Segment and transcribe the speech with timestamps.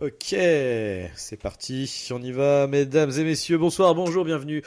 [0.00, 4.62] Ok, c'est parti, on y va, mesdames et messieurs, bonsoir, bonjour, bienvenue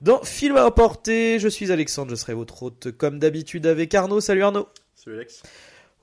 [0.00, 1.40] dans Film à emporter.
[1.40, 4.20] Je suis Alexandre, je serai votre hôte comme d'habitude avec Arnaud.
[4.20, 4.68] Salut Arnaud.
[4.94, 5.42] Salut Alex.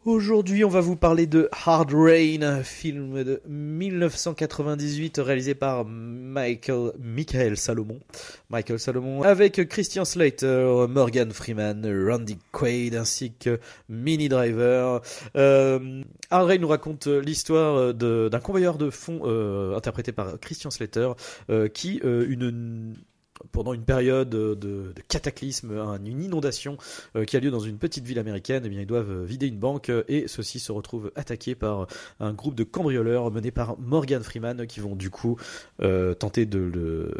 [0.05, 7.55] Aujourd'hui, on va vous parler de Hard Rain, film de 1998 réalisé par Michael, Michael
[7.55, 8.01] Salomon,
[8.49, 15.01] Michael Salomon, avec Christian Slater, Morgan Freeman, Randy Quaid ainsi que Mini Driver.
[15.37, 21.11] Euh, Hard Rain nous raconte l'histoire d'un convoyeur de fonds euh, interprété par Christian Slater
[21.49, 22.93] euh, qui, euh, une
[23.51, 26.77] pendant une période de, cataclysme, un- une inondation
[27.15, 29.57] euh, qui a lieu dans une petite ville américaine, eh ils doivent euh, vider une
[29.59, 31.87] banque euh, et ceux-ci se retrouvent attaqués par
[32.19, 35.37] un groupe de cambrioleurs menés par Morgan Freeman qui vont du coup
[36.19, 37.11] tenter de le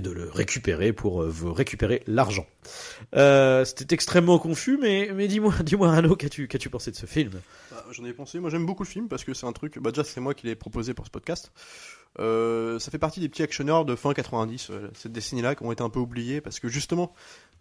[0.00, 2.46] de le récupérer pour euh, vous récupérer l'argent.
[3.14, 7.32] Euh, C'était extrêmement confus, mais, mais dis-moi, dis-moi Arnaud, qu'as-tu pensé de ce film?
[7.70, 8.40] Bah, J'en ai pensé.
[8.40, 9.78] Moi, j'aime beaucoup le film parce que c'est un truc.
[9.78, 11.52] Bah, déjà, c'est moi qui l'ai proposé pour ce podcast.
[12.20, 15.72] Euh, ça fait partie des petits actionneurs de fin 90, euh, cette décennie-là, qui ont
[15.72, 17.12] été un peu oubliés parce que justement,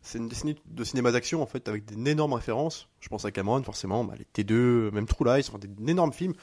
[0.04, 2.88] c'est une décennie de cinéma d'action en fait, avec des énormes références.
[3.00, 6.34] Je pense à Cameron, forcément, bah, les T2, même True Lies, enfin, des énormes films.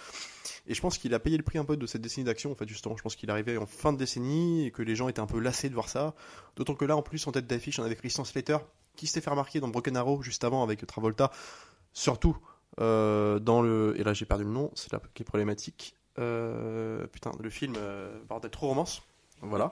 [0.67, 2.55] Et je pense qu'il a payé le prix un peu de cette décennie d'action, en
[2.55, 2.97] fait, justement.
[2.97, 5.39] Je pense qu'il arrivait en fin de décennie et que les gens étaient un peu
[5.39, 6.15] lassés de voir ça.
[6.57, 8.59] D'autant que là, en plus, en tête d'affiche, on avait Christian Slater,
[8.97, 11.31] qui s'était fait remarquer dans Broken Arrow juste avant avec Travolta,
[11.93, 12.37] surtout
[12.81, 13.95] euh, dans le.
[13.99, 15.97] Et là, j'ai perdu le nom, c'est là qui est problématique.
[16.19, 19.03] Euh, putain, le film euh, Bordel, trop romance.
[19.43, 19.71] Voilà.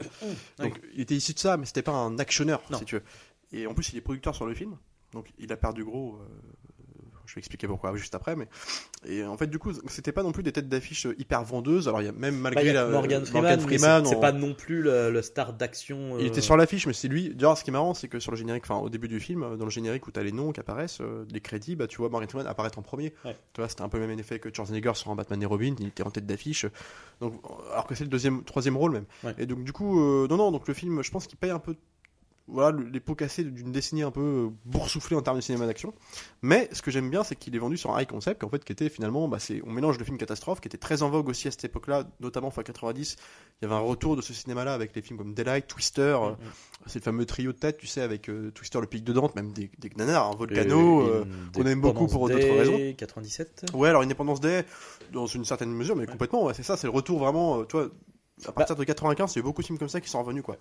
[0.58, 2.78] Donc, il était issu de ça, mais c'était pas un actionneur, Non.
[2.78, 3.02] si tu veux.
[3.52, 4.76] Et en plus, il est producteur sur le film,
[5.12, 6.16] donc il a perdu gros.
[6.16, 6.24] euh,
[7.26, 8.48] je vais expliquer pourquoi juste après, mais
[9.06, 11.86] et en fait du coup c'était pas non plus des têtes d'affiche hyper vendeuses.
[11.86, 14.16] Alors il y a même Bah, malgré il y a la- Morgan Freeman, Freeman, c'est
[14.16, 16.18] en- pas non plus le, le star d'action.
[16.18, 17.34] il euh, était sur l'affiche, mais c'est lui.
[17.34, 19.42] D'ailleurs, ce qui est marrant, c'est que sur le générique, enfin au début du film,
[19.42, 21.98] euh, dans le générique où t'as les noms qui apparaissent, euh, les crédits, bah tu
[21.98, 23.12] vois Morgan Freeman apparaître en premier.
[23.26, 23.36] Ouais.
[23.52, 25.74] Tu vois, c'était un peu le même effet que Schwarzenegger sur un Batman et Robin,
[25.80, 26.64] il était en tête d'affiche.
[27.20, 29.04] Donc, euh, alors que c'est le deuxième, troisième rôle même.
[29.22, 29.34] Ouais.
[29.36, 31.58] Et donc du coup, euh, non non, donc le film, je pense qu'il paye un
[31.58, 31.74] peu.
[32.50, 35.66] Voilà, le- les pots cassés d'une décennie un peu euh, boursouflée en termes de cinéma
[35.66, 35.92] d'action.
[36.40, 38.64] Mais ce que j'aime bien, c'est qu'il est vendu sur un high concept, qu'en fait,
[38.64, 41.28] qui était finalement, bah, c'est, on mélange le film catastrophe, qui était très en vogue
[41.28, 43.16] aussi à cette époque-là, notamment fin 90.
[43.60, 46.30] Il y avait un retour de ce cinéma-là avec les films comme Daylight, Twister, euh,
[46.86, 49.34] c'est le fameux trio de tête, tu sais, avec euh, Twister, le pic de Dante,
[49.36, 51.00] même des, des nanars, un volcano.
[51.08, 52.76] euh, qu'on aime beaucoup pour d'autres raisons.
[52.78, 53.66] Day, 97.
[53.74, 54.64] Ouais, alors Independence Day,
[55.12, 57.76] dans une certaine mesure, mais complètement, ouais, c'est ça, c'est le retour vraiment, euh, tu
[57.76, 57.88] vois,
[58.46, 60.22] à partir de 95, il y a eu beaucoup de films comme ça qui sont
[60.22, 60.56] revenus, quoi.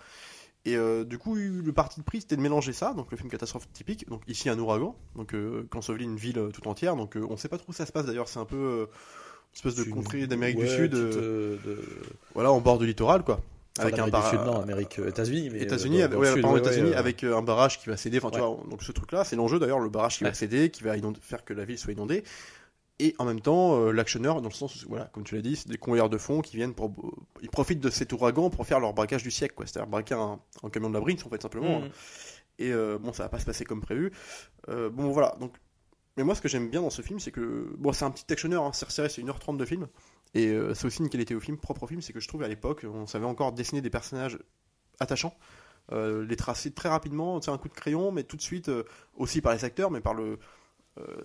[0.66, 3.30] Et euh, du coup, le parti de pris, c'était de mélanger ça, donc le film
[3.30, 7.16] catastrophe typique, donc ici un ouragan, donc euh, qu'ensevelit une ville euh, tout entière, donc
[7.16, 9.76] euh, on sait pas trop où ça se passe d'ailleurs, c'est un peu une espèce
[9.76, 11.88] de une- contrée d'Amérique du Sud, petite, de-
[12.34, 13.40] voilà, en bord du littoral, quoi.
[13.80, 16.96] Enfin, Avec un d'Amérique du bar- Sud, non, Amérique, États-Unis, mais États-Unis, avec, ouais, ouais,
[16.96, 18.18] avec un barrage qui va céder.
[18.18, 20.84] Enfin, tu vois, donc ce truc-là, c'est l'enjeu d'ailleurs, le barrage qui va céder, qui
[20.84, 22.24] va faire que la ville soit inondée.
[23.00, 25.56] Et en même temps, euh, l'actionneur, dans le sens où, voilà, comme tu l'as dit,
[25.56, 26.92] c'est des convoyeurs de fonds qui viennent pour.
[27.42, 29.68] Ils profitent de cet ouragan pour faire leur braquage du siècle, quoi.
[29.68, 31.82] C'est-à-dire braquer un, un camion de la Brinks, en fait, simplement.
[31.82, 31.90] Mhm.
[32.60, 34.12] Et euh, bon, ça va pas se passer comme prévu.
[34.70, 35.36] Euh, bon, voilà.
[35.40, 35.54] Donc,
[36.18, 38.26] mais moi, ce que j'aime bien dans ce film, c'est que bon, c'est un petit
[38.34, 38.64] actionneur.
[38.64, 39.88] Hein, c'est resserré, c'est 1h30 de film.
[40.34, 42.44] Et euh, c'est aussi une qualité au film, propre au film, c'est que je trouve
[42.44, 44.38] à l'époque, on savait encore dessiner des personnages
[45.00, 45.34] attachants,
[45.92, 48.84] euh, les tracer très rapidement, c'est un coup de crayon, mais tout de suite euh,
[49.16, 50.38] aussi par les acteurs, mais par le euh,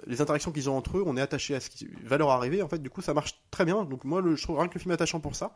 [0.06, 2.62] les interactions qu'ils ont entre eux, on est attaché à ce qui va leur arriver.
[2.62, 3.84] En fait, du coup, ça marche très bien.
[3.84, 5.54] Donc moi, le, je trouve rien que le film attachant pour ça.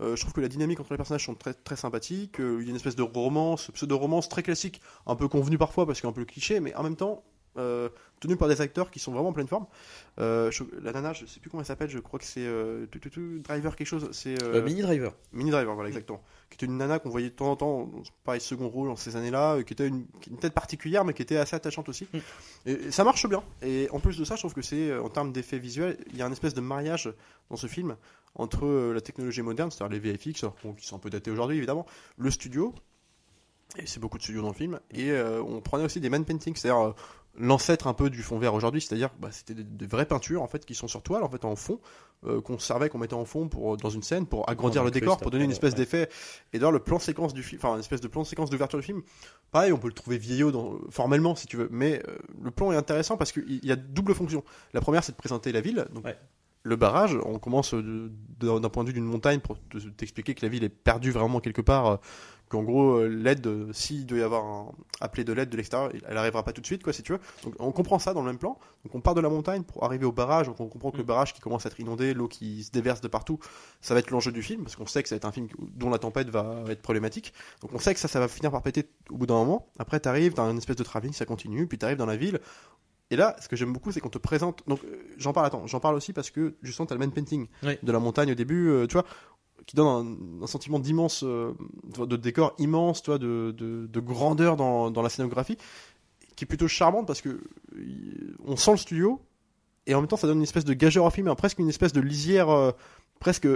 [0.00, 2.40] Euh, je trouve que la dynamique entre les personnages sont très très sympathiques.
[2.40, 5.86] Euh, il y a une espèce de romance, pseudo-romance très classique, un peu convenue parfois
[5.86, 7.22] parce qu'un peu cliché, mais en même temps
[7.56, 7.88] euh,
[8.38, 9.66] par des acteurs qui sont vraiment en pleine forme.
[10.18, 12.86] Euh, je- la nana, je sais plus comment elle s'appelle, je crois que c'est euh,
[13.42, 14.08] Driver quelque chose.
[14.12, 15.14] C'est euh, Euh, Mini Driver.
[15.32, 16.22] Mini Driver, voilà, exactement.
[16.48, 17.90] Qui était une nana qu'on voyait de temps en temps,
[18.24, 20.06] pareil, second rôle dans ces années-là, qui était une,
[20.40, 22.08] tête particulière, mais qui était assez attachante aussi.
[22.12, 22.18] Mm.
[22.66, 23.42] Et, et ça marche bien.
[23.60, 26.22] Et en plus de ça, je trouve que c'est, en termes d'effets visuels, il y
[26.22, 27.12] a un espèce de mariage
[27.50, 27.96] dans ce film
[28.36, 30.44] entre la technologie moderne, c'est-à-dire les VFX,
[30.78, 31.86] qui sont un peu datés aujourd'hui évidemment,
[32.16, 32.74] le studio,
[33.76, 36.24] et c'est beaucoup de studios dans le film, et euh, on prenait aussi des man
[36.24, 36.94] paintings, c'est-à-dire
[37.36, 40.46] l'ancêtre un peu du fond vert aujourd'hui, c'est-à-dire bah, c'était des, des vraies peintures en
[40.46, 41.80] fait qui sont sur toile en fait en fond
[42.26, 45.18] euh, qu'on servait, qu'on mettait en fond pour dans une scène pour agrandir le décor,
[45.18, 45.78] pour donner une espèce ouais.
[45.78, 46.08] d'effet.
[46.52, 48.84] Et d'ailleurs le plan séquence du film, enfin une espèce de plan séquence d'ouverture du
[48.84, 49.02] film,
[49.50, 52.70] pareil, on peut le trouver vieillot dans, formellement si tu veux, mais euh, le plan
[52.72, 54.44] est intéressant parce qu'il y a double fonction.
[54.72, 56.16] La première c'est de présenter la ville, donc Ouais.
[56.62, 60.48] le barrage, on commence d'un point de vue d'une montagne pour te- t'expliquer que la
[60.48, 61.98] ville est perdue vraiment quelque part.
[62.50, 65.90] Qu'en gros, euh, l'aide, euh, s'il doit y avoir un, appelé de l'aide de l'extérieur,
[66.06, 67.18] elle arrivera pas tout de suite, quoi, si tu veux.
[67.42, 68.58] Donc on comprend ça dans le même plan.
[68.84, 70.46] Donc on part de la montagne pour arriver au barrage.
[70.46, 71.06] Donc on comprend que le Mm.
[71.06, 73.38] barrage qui commence à être inondé, l'eau qui se déverse de partout,
[73.80, 75.48] ça va être l'enjeu du film parce qu'on sait que ça va être un film
[75.74, 77.32] dont la tempête va être problématique.
[77.62, 79.66] Donc on sait que ça, ça va finir par péter au bout d'un moment.
[79.78, 82.40] Après, t'arrives, t'as une espèce de travelling, ça continue, puis t'arrives dans la ville.
[83.10, 84.62] Et là, ce que j'aime beaucoup, c'est qu'on te présente.
[84.66, 85.46] Donc, euh, j'en parle.
[85.46, 87.76] Attends, j'en parle aussi parce que justement, t'as le main painting Oui.
[87.82, 89.04] de la montagne au début, euh, tu vois,
[89.66, 91.52] qui donne un, un sentiment d'immense, euh,
[91.98, 95.56] de décor immense, tu vois, de, de, de grandeur dans, dans la scénographie,
[96.36, 99.20] qui est plutôt charmante parce que euh, on sent le studio
[99.86, 101.68] et en même temps, ça donne une espèce de gageure au film, hein, presque une
[101.68, 102.72] espèce de lisière, euh,
[103.20, 103.46] presque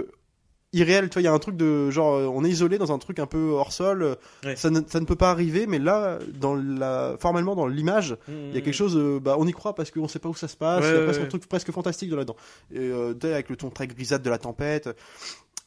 [0.71, 1.09] irréel.
[1.09, 3.17] Tu vois, il y a un truc de genre, on est isolé dans un truc
[3.17, 4.15] un peu hors sol.
[4.43, 4.55] Ouais.
[4.55, 8.53] Ça, ne, ça ne peut pas arriver, mais là, dans la, formellement, dans l'image, il
[8.53, 10.47] y a quelque chose, euh, bah, on y croit parce qu'on sait pas où ça
[10.47, 10.83] se passe.
[10.83, 11.25] Ouais, il y a ouais, presque ouais.
[11.25, 12.35] un truc presque fantastique de là-dedans.
[12.71, 12.91] Et
[13.23, 14.89] avec le ton très grisâtre de la tempête.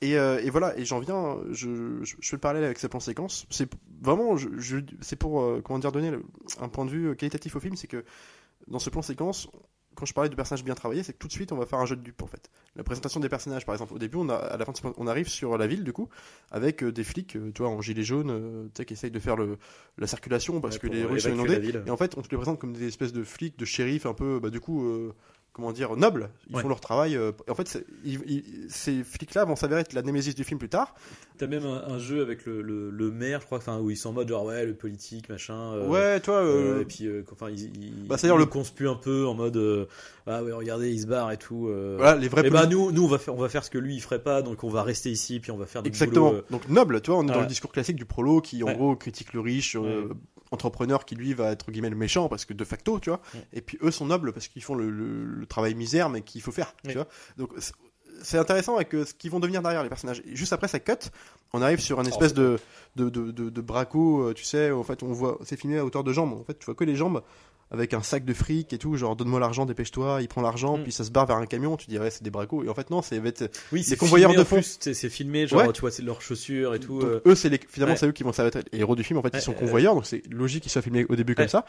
[0.02, 2.88] Et, euh, et voilà, et j'en viens, je, je, je fais le parallèle avec ce
[2.88, 3.46] plan séquence.
[3.50, 3.70] C'est
[4.02, 6.25] vraiment, je, je- c'est pour, euh, comment dire, donner le-
[6.60, 8.04] un point de vue euh, qualitatif au film, c'est que
[8.69, 9.49] dans ce plan séquence,
[9.94, 11.78] quand je parlais de personnages bien travaillés, c'est que tout de suite on va faire
[11.78, 12.50] un jeu de dupes en fait.
[12.76, 15.28] La présentation des personnages, par exemple, au début, on a, à la fin, on arrive
[15.28, 16.08] sur la ville du coup,
[16.50, 19.58] avec des flics, tu vois, en gilet jaune, tu sais, qui essayent de faire le,
[19.98, 21.60] la circulation parce Ouais, que les rues sont inondées.
[21.87, 24.14] Et en fait, on te les présente comme des espèces de flics, de shérifs, un
[24.14, 25.12] peu, bah, du coup, euh,
[25.52, 26.31] comment dire, nobles.
[26.49, 26.62] Ils Ouais.
[26.62, 27.16] font leur travail.
[27.16, 30.58] euh, en fait, c'est- ils- ils- ces flics-là vont s'avérer être la némésis du film
[30.58, 30.94] plus tard.
[31.38, 33.96] T'as même un, un jeu avec le, le, le maire, je crois, enfin, où ils
[33.96, 35.75] sont en mode genre ouais, le politique, machin.
[35.75, 36.37] euh, ouais, toi.
[36.37, 39.34] euh, euh, et puis, enfin, ils, ils, Bah, c'est-à-dire ils le- conspuent un peu en
[39.34, 39.88] mode
[40.26, 41.69] ah ouais, regardez, il se barre et tout.
[41.96, 43.78] voilà, les vrais et bah nous, nous on va faire, on va faire ce que
[43.78, 46.31] lui il ferait pas, donc on va rester ici, puis on va faire du Exactement.
[46.31, 48.66] boulot, Donc noble, tu vois, on est dans le discours classique du prolo qui en
[48.69, 48.75] Ouais.
[48.75, 50.05] gros critique le riche, Ouais.
[50.52, 53.20] Entrepreneur qui lui va être guillemets le méchant parce que de facto, tu vois.
[53.52, 56.40] Et puis eux sont nobles parce qu'ils font le, le- le travail misère mais qu'il
[56.43, 57.08] faut faire, tu vois.
[57.37, 60.22] Donc c'est- intéressant avec euh, ce qu'ils vont devenir derrière les personnages.
[60.26, 60.93] Et juste après ça cut,
[61.52, 62.58] on arrive sur une Alors, espèce de
[62.94, 65.84] de, de, de, de braco, euh, tu sais, en fait on voit, c'est filmé à
[65.84, 66.34] hauteur de jambes.
[66.34, 67.22] En fait tu vois que les jambes
[67.72, 70.82] avec un sac de fric et tout, genre donne-moi l'argent, dépêche-toi, il prend l'argent, Mm.
[70.84, 72.62] puis ça se barre vers un camion, tu dis ouais c'est des bracos.
[72.64, 73.20] Et en fait non, c'est
[73.72, 74.60] Oui, c'est convoyeurs de fond.
[74.62, 75.72] c'est filmé, genre Ouais.
[75.72, 77.00] tu vois, c'est leurs chaussures et tout.
[77.00, 77.98] Donc, euh, eux, c'est finalement, ouais.
[77.98, 79.19] c'est eux qui vont être les héros du film.
[79.19, 81.34] En fait, Ouais, ils sont ouais, convoyeurs, donc c'est logique qu'ils soient filmés au début
[81.34, 81.64] comme ça.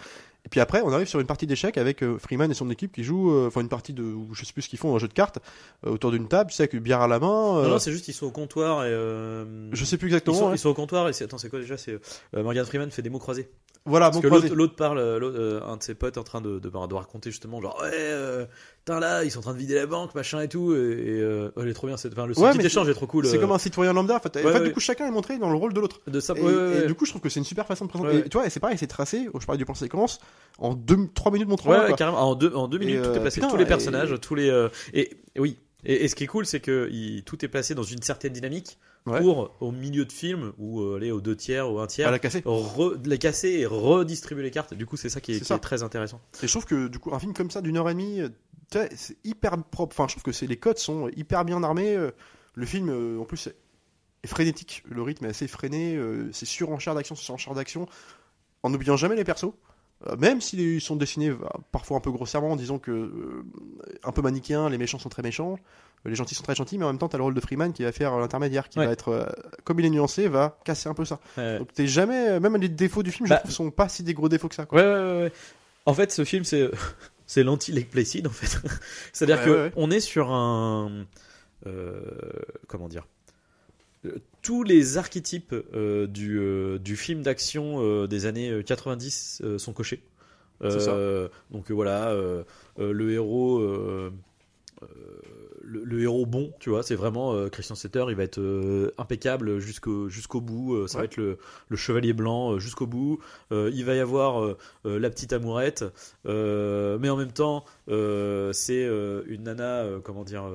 [0.46, 2.92] Et puis après, on arrive sur une partie d'échecs avec euh, Freeman et son équipe
[2.92, 4.04] qui jouent, euh, enfin une partie de,
[4.34, 5.40] je sais plus ce qu'ils font, un jeu de cartes
[5.88, 7.58] euh, autour d'une table, tu sais, avec une bière à la main.
[7.60, 8.90] euh, Non, non, c'est juste ils sont au comptoir et.
[8.90, 10.38] euh, je sais plus Ils exactement.
[10.38, 11.94] sont, ils sont au comptoir et c'est attends c'est quoi déjà c'est
[12.36, 13.50] euh, Morgan Freeman fait des mots croisés
[13.86, 16.42] Voilà, parce bon que l'autre parle euh, euh, un de ses potes est en train
[16.42, 18.46] de, de, de raconter justement genre ouais euh,
[18.88, 21.52] là ils sont en train de vider la banque machin et tout et, et, euh,
[21.58, 23.40] elle est trop bien cette enfin le Ouais, petit échange est trop cool C'est euh,
[23.42, 24.16] comme un citoyen lambda.
[24.16, 24.68] En fait, en Ouais, fait, ouais.
[24.68, 26.02] du coup, chacun est montré dans le rôle de l'autre.
[26.08, 28.18] de ça Et, du coup, je trouve que c'est une super façon de présenter.
[28.20, 29.28] Et tu vois, et c'est pareil, c'est tracé.
[29.40, 30.20] Je parlais du plan séquence
[30.58, 31.90] en 2 3 minutes mon travail.
[31.92, 34.16] ouais, carrément en deux en deux minutes tout euh, est placé putain, tous les personnages
[34.22, 37.44] tous les euh, et, oui et, et ce qui est cool c'est que il- tout
[37.44, 39.20] est placé dans une certaine dynamique Ouais.
[39.20, 42.10] pour au milieu de film ou euh, aller aux deux tiers ou un À tiers
[42.10, 42.40] la casser.
[42.42, 45.46] re- les casser et redistribuer les cartes du coup c'est ça qui est, C'est qui
[45.48, 45.56] ça.
[45.56, 47.90] est très intéressant Et je trouve que du coup, un film comme ça d'une heure
[47.90, 48.22] et demie,
[48.96, 49.94] c'est hyper propre.
[49.94, 51.96] Enfin, je trouve que c'est les codes sont hyper bien armés.
[51.96, 52.12] euh,
[52.56, 53.48] Le film, euh, en plus,
[54.24, 54.84] est frénétique.
[54.90, 56.00] Le rythme est assez freiné.
[56.32, 57.88] C'est surenchère d'action, surenchère d'action,
[58.64, 59.52] en n'oubliant jamais les persos.
[60.08, 61.38] Euh, Même s'ils sont dessinés euh,
[61.72, 63.46] parfois un peu grossièrement, en disant que euh,
[64.04, 65.58] un peu manichéens, les méchants sont très méchants,
[66.06, 67.84] les gentils sont très gentils, mais en même temps, t'as le rôle de Freeman qui
[67.84, 68.86] va faire l'intermédiaire, qui Ouais.
[68.88, 69.26] va être, euh,
[69.64, 71.20] comme il est nuancé, va casser un peu ça.
[71.38, 71.60] Ouais.
[71.60, 74.14] Donc t'es jamais, même les défauts du film, je Bah, trouve, sont pas si des
[74.14, 74.66] gros défauts que ça.
[74.66, 74.78] quoi.
[74.82, 75.32] Ouais, ouais.
[75.86, 76.70] En fait, ce film, c'est
[77.26, 78.60] c'est l'anti-Lake Placid, en fait.
[79.14, 79.72] C'est-à-dire Ouais, que ouais, ouais.
[79.78, 81.06] on est sur un
[81.66, 82.02] euh,
[82.68, 83.08] comment dire
[84.42, 89.58] tous les archétypes euh, du, euh, du film d'action euh, des années euh, 90 euh,
[89.58, 90.04] sont cochés.
[90.62, 90.94] Ça.
[90.94, 92.44] Euh, donc euh, voilà, euh,
[92.80, 94.14] euh, le héros, euh,
[94.82, 94.86] euh,
[95.62, 98.92] le, le héros bon, tu vois, c'est vraiment euh, Christian Setter, il va être euh,
[98.98, 100.76] impeccable jusqu'au jusqu'au bout.
[100.76, 103.20] euh, ça va être le, le chevalier blanc euh, jusqu'au bout.
[103.52, 105.84] Euh, il va y avoir euh, euh, la petite amourette,
[106.26, 110.46] euh, mais en même temps, euh, c'est euh, une nana, euh, comment dire.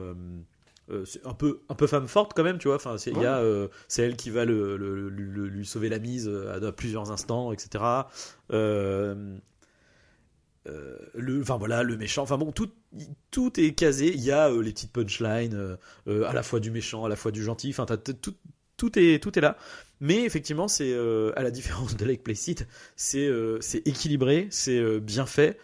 [0.90, 2.76] Euh, euh, c'est un peu un peu femme forte quand même tu vois.
[2.76, 5.98] Enfin c'est a euh, c'est elle qui va le, le- le- le- lui sauver la
[5.98, 7.84] mise à, à plusieurs instants etc
[8.52, 9.36] euh,
[10.66, 12.22] euh, le enfin voilà le méchant.
[12.22, 12.70] Enfin bon tout
[13.30, 14.12] tout est casé.
[14.12, 15.76] Il y a euh, les petites punchlines euh,
[16.08, 17.70] euh, à la fois du méchant à la fois du gentil.
[17.70, 18.34] Enfin tout
[18.76, 19.56] tout est tout est là.
[20.00, 22.66] Mais effectivement c'est euh, à la différence de Lake Placid
[22.96, 25.58] c'est euh, c'est équilibré c'est euh, bien fait.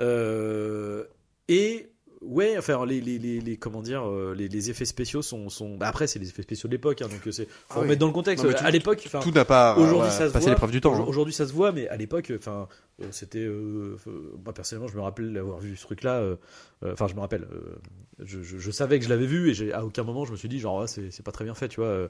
[0.00, 1.04] Euh,
[1.48, 1.90] et
[2.24, 5.76] ouais, enfin les, les, les, les- comment dire, euh, les, les effets spéciaux sont, sont...
[5.76, 7.80] bah, après c'est les effets spéciaux de l'époque, hein, donc euh, c'est faut Ah oui.
[7.82, 8.44] remettre dans le contexte.
[8.44, 10.94] Non, tout- à l'époque, Tout n'a pas aujourd'hui ouais, ça se passé l'épreuve du temps.
[10.94, 11.04] Hein.
[11.06, 12.68] Aujourd'hui ça se voit, mais à l'époque, enfin,
[13.00, 16.16] euh, c'était, euh, euh, moi personnellement, je me rappelle d'avoir vu ce truc-là.
[16.20, 16.36] euh,
[16.84, 17.76] euh, Enfin, je me rappelle, euh,
[18.24, 20.48] je, je, je savais que je l'avais vu et à aucun moment je me suis
[20.48, 22.08] dit genre ah, c'est c'est pas très bien fait, tu vois.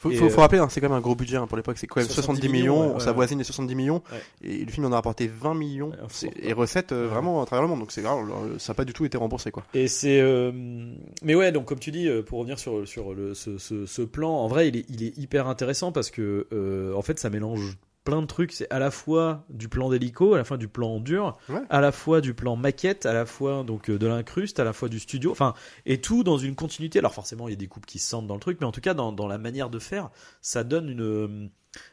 [0.00, 1.56] Faut, Et, faut, euh, faut rappeler, hein, c'est quand même un gros budget hein, pour
[1.56, 1.76] l'époque.
[1.76, 3.14] C'est quand même 70 70 millions, millions, ouais, ça ouais.
[3.16, 4.00] voisine les 70 millions.
[4.42, 5.90] Et le film en a rapporté 20 millions.
[6.06, 7.80] Faut- et recettes euh, vraiment à travers le monde.
[7.80, 9.64] Donc c'est grave, euh, ça n'a pas du tout été remboursé quoi.
[9.74, 10.52] Et c'est, euh,
[11.22, 14.30] mais ouais, donc comme tu dis, pour revenir sur sur le, ce, ce, ce plan,
[14.30, 17.76] en vrai, il est il est hyper intéressant parce que euh, en fait, ça mélange
[18.08, 18.52] plein de trucs.
[18.52, 21.60] C'est à la fois du plan d'hélico, à la fois du plan dur, Ouais.
[21.68, 24.72] à la fois du plan maquette, à la fois donc euh, de l'incruste, à la
[24.72, 25.30] fois du studio.
[25.30, 25.54] Enfin,
[25.86, 26.98] et tout dans une continuité.
[26.98, 28.72] Alors forcément, il y a des coupes qui se sentent dans le truc, mais en
[28.72, 30.10] tout cas, dans dans la manière de faire,
[30.40, 31.50] ça donne une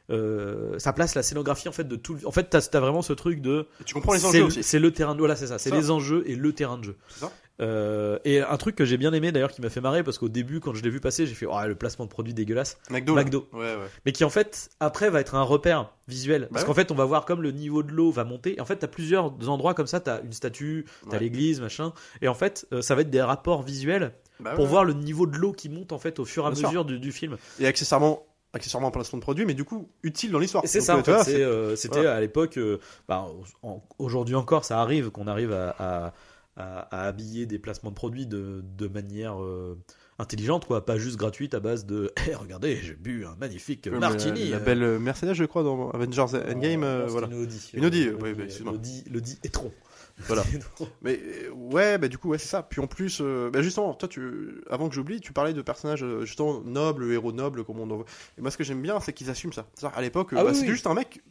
[0.10, 2.18] euh, ça place la scénographie en fait de tout.
[2.26, 4.64] En fait, t'as as vraiment ce truc de Et tu comprends les enjeux aussi.
[4.64, 6.96] c'est le terrain de voilà c'est ça c'est les enjeux et le terrain de jeu
[7.10, 10.18] ça Euh, et un truc que j'ai bien aimé d'ailleurs qui m'a fait marrer parce
[10.18, 12.78] qu'au début quand je l'ai vu passer j'ai fait oh, le placement de produit dégueulasse
[12.90, 13.16] McDo.
[13.16, 13.48] McDo.
[13.54, 13.88] Ouais, ouais.
[14.06, 16.68] mais qui en fait après va être un repère visuel parce ouais.
[16.68, 18.76] qu'en fait on va voir comme le niveau de l'eau va monter et en fait
[18.76, 22.82] t'as plusieurs endroits comme ça t'as une statue t'as l'église machin et en fait euh,
[22.82, 24.12] ça va être des rapports visuels
[24.42, 26.50] Bah pour voir le niveau de l'eau qui monte en fait au fur et à
[26.50, 28.26] mesure du, du film Et accessoirement,
[28.56, 30.64] accessoirement un placement de produit, mais du coup utile dans l'histoire.
[30.66, 31.34] C'est ça, en fait.
[31.36, 32.16] euh, C'était voilà.
[32.16, 32.58] à l'époque.
[32.58, 33.28] euh, bah,
[33.62, 36.14] en- aujourd'hui encore, ça arrive qu'on arrive à, à,
[36.58, 39.78] à- à habiller des placements de produits de, de manière euh,
[40.20, 44.00] intelligente, quoi, pas juste gratuite à base de Eh, regardez, j'ai bu un magnifique Comme
[44.00, 44.46] martini.
[44.46, 46.84] La, la euh, belle Mercedes, je crois, dans Avengers Endgame.
[46.84, 47.28] euh, voilà.
[47.28, 47.72] Une Audi.
[47.74, 48.72] Une Audi, bah, excuse-moi.
[48.74, 49.72] L'Audi, l'Audi e-tron.
[50.20, 50.44] Voilà.
[51.02, 52.64] Mais euh, ouais, bah du coup, ouais, c'est ça.
[52.64, 56.04] Puis en plus, euh, bah, justement, toi, tu, avant que j'oublie, tu parlais de personnages
[56.04, 58.06] euh, justement nobles, héros nobles, comme on en veut.
[58.38, 59.66] Et moi, ce que j'aime bien, c'est qu'ils assument ça.
[59.74, 60.74] C'est-à-dire, à l'époque, Ah bah, oui, c'était oui.
[60.74, 61.22] juste un mec,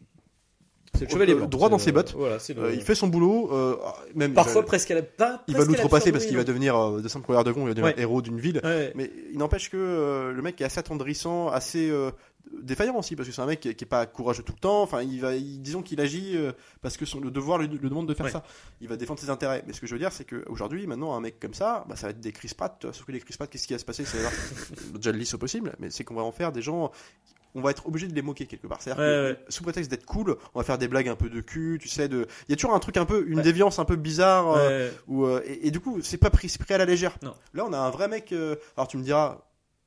[1.00, 1.46] le chevalier euh, blanc.
[1.46, 2.14] droit dans ses bottes.
[2.16, 3.76] Voilà, c'est le- euh, il fait son boulot, euh,
[4.14, 5.02] même il Parfois va, presque à la.
[5.02, 7.68] pas- il va l'outrepasser parce qu'il va devenir euh, de simple coureur de con, il
[7.68, 8.02] va devenir Ouais.
[8.02, 8.60] héros d'une ville.
[8.64, 8.92] Ouais.
[8.94, 12.10] Mais il n'empêche que euh, le mec est assez attendrissant, assez euh,
[12.62, 14.82] défaillant aussi, parce que c'est un mec qui, qui est pas courageux tout le temps.
[14.82, 17.88] Enfin, il va, il- disons qu'il agit euh, parce que son, le devoir lui, le
[17.88, 18.32] demande de faire Ouais.
[18.32, 18.44] ça.
[18.80, 19.64] Il va défendre ses intérêts.
[19.66, 22.06] Mais ce que je veux dire, c'est qu'aujourd'hui, maintenant, un mec comme ça, bah, ça
[22.06, 22.78] va être des Chris Pratt.
[22.92, 24.04] Sauf que les Chris Pratt, qu'est-ce qui va se passer?
[24.04, 24.18] C'est
[24.94, 26.90] déjà le lisse au possible, mais c'est qu'on va en faire des gens.
[27.56, 28.82] On va être obligé de les moquer quelque part.
[28.82, 29.38] C'est-à-dire Ouais, que, ouais.
[29.48, 32.08] sous prétexte d'être cool, on va faire des blagues un peu de cul, tu sais.
[32.08, 32.26] De...
[32.48, 34.50] Il y a toujours un truc un peu, une déviance un peu bizarre.
[34.56, 37.16] euh, euh, et, et du coup, c'est pas pris, pris à la légère.
[37.22, 37.34] Non.
[37.54, 38.32] Là, on a un vrai mec.
[38.32, 39.44] euh, alors, tu me diras,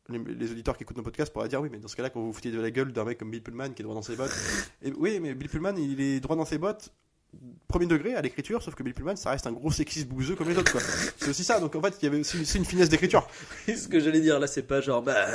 [0.09, 2.21] les, les auditeurs qui écoutent nos podcasts pourraient dire oui, mais dans ce cas-là, quand
[2.21, 4.01] vous vous foutez de la gueule d'un mec comme Bill Pullman qui est droit dans
[4.01, 4.31] ses bottes.
[4.81, 6.93] et, oui, mais Bill Pullman, il est droit dans ses bottes.
[7.67, 10.47] Premier degré à l'écriture, sauf que Bill Pullman, ça reste un gros sexiste bouseux comme
[10.47, 10.79] les autres, quoi.
[11.17, 13.27] C'est aussi ça, donc en fait, il y avait aussi c'est une finesse d'écriture.
[13.67, 15.27] Ce que j'allais dire là, c'est pas genre, bah.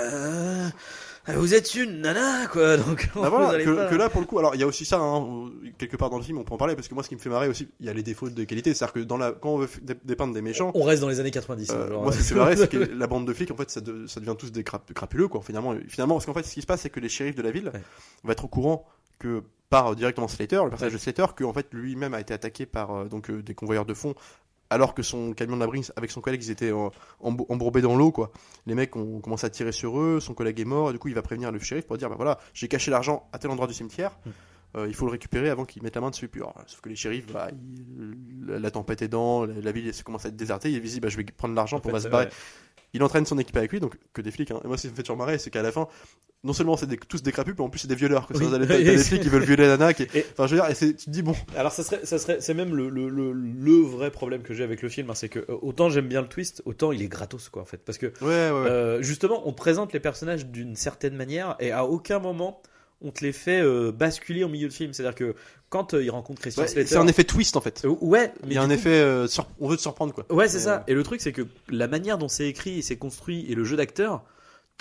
[1.29, 2.77] Euh, Vous êtes une nana, quoi.
[2.79, 4.85] Donc, Bah voilà, que, pas- que là, pour le coup, alors il y a aussi
[4.85, 7.09] ça, hein, quelque part dans le film, on peut en parler, parce que moi, ce
[7.09, 9.17] qui me fait marrer aussi, il y a les défauts de qualité, c'est-à-dire que dans
[9.17, 9.69] la, quand on veut
[10.05, 11.71] dépeindre des méchants, On reste dans les années 90.
[11.71, 13.51] hein, Euh, genre, moi, ce qui me fait marrer, c'est que la bande de flics,
[13.51, 15.41] en fait, ça, de- ça devient tous des crap- crapuleux, quoi.
[15.43, 17.51] Finalement, finalement, parce qu'en fait, ce qui se passe, c'est que les shérifs de la
[17.51, 17.81] ville Ouais.
[18.25, 18.85] vont être au courant
[19.19, 20.99] que par euh, directement Slater, le personnage Ouais.
[20.99, 23.87] de Slater, que en fait lui-même a été attaqué par euh, donc euh, des convoyeurs
[23.87, 24.15] de fond,
[24.73, 27.95] alors que son camion de la Brinks avec son collègue, ils étaient emb- embourbés dans
[27.97, 28.33] l'eau, quoi.
[28.67, 31.09] Les mecs ont commencé à tirer sur eux, son collègue est mort, et du coup,
[31.09, 33.67] il va prévenir le shérif pour dire, bah voilà, j'ai caché l'argent à tel endroit
[33.69, 34.19] du cimetière.
[34.27, 34.31] Hmm.
[34.79, 36.29] euh, il faut le récupérer avant qu'il mette la main dessus.
[36.29, 39.93] Puis, alors, sauf que les shérifs, bah, ils- la, tempête est dans, la, la ville
[40.03, 40.71] commence à être désertée.
[40.71, 42.11] Il est visible, bah, je vais prendre l'argent En pour va se ouais.
[42.11, 42.29] barrer.
[42.95, 44.51] Il entraîne son équipe avec lui, donc que des flics.
[44.51, 44.61] Hein.
[44.65, 45.89] Et moi, ce qui me fait toujours marrer, c'est qu'à la fin,
[46.45, 48.27] non seulement c'est tous des crapus, mais en plus c'est des violeurs.
[48.27, 48.47] Que Oui.
[48.51, 49.75] t'as des flics qui veulent violer la.
[49.93, 51.35] Et- Enfin, je veux dire, et tu te dis bon.
[51.57, 54.65] Alors ça serait, ça serait, c'est même le, le, le, le vrai problème que j'ai
[54.65, 57.09] avec le film, hein, c'est que euh, autant j'aime bien le twist, autant il est
[57.09, 58.71] gratos quoi en fait, parce que Ouais, ouais, ouais.
[58.71, 62.61] euh, justement on te présente les personnages d'une certaine manière et à aucun moment
[63.05, 65.35] on te les fait euh, basculer au milieu du film, c'est-à-dire que
[65.71, 67.83] quand euh, il rencontre Christian Ouais, Slater, c'est un effet twist en fait.
[67.85, 69.05] Euh, ouais, mais Il y a un coup, effet.
[69.61, 70.25] On veut te surprendre quoi.
[70.31, 70.85] Ouais, c'est ça.
[70.87, 73.65] Et le truc, c'est que la manière dont c'est écrit et c'est construit et le
[73.65, 74.23] jeu d'acteur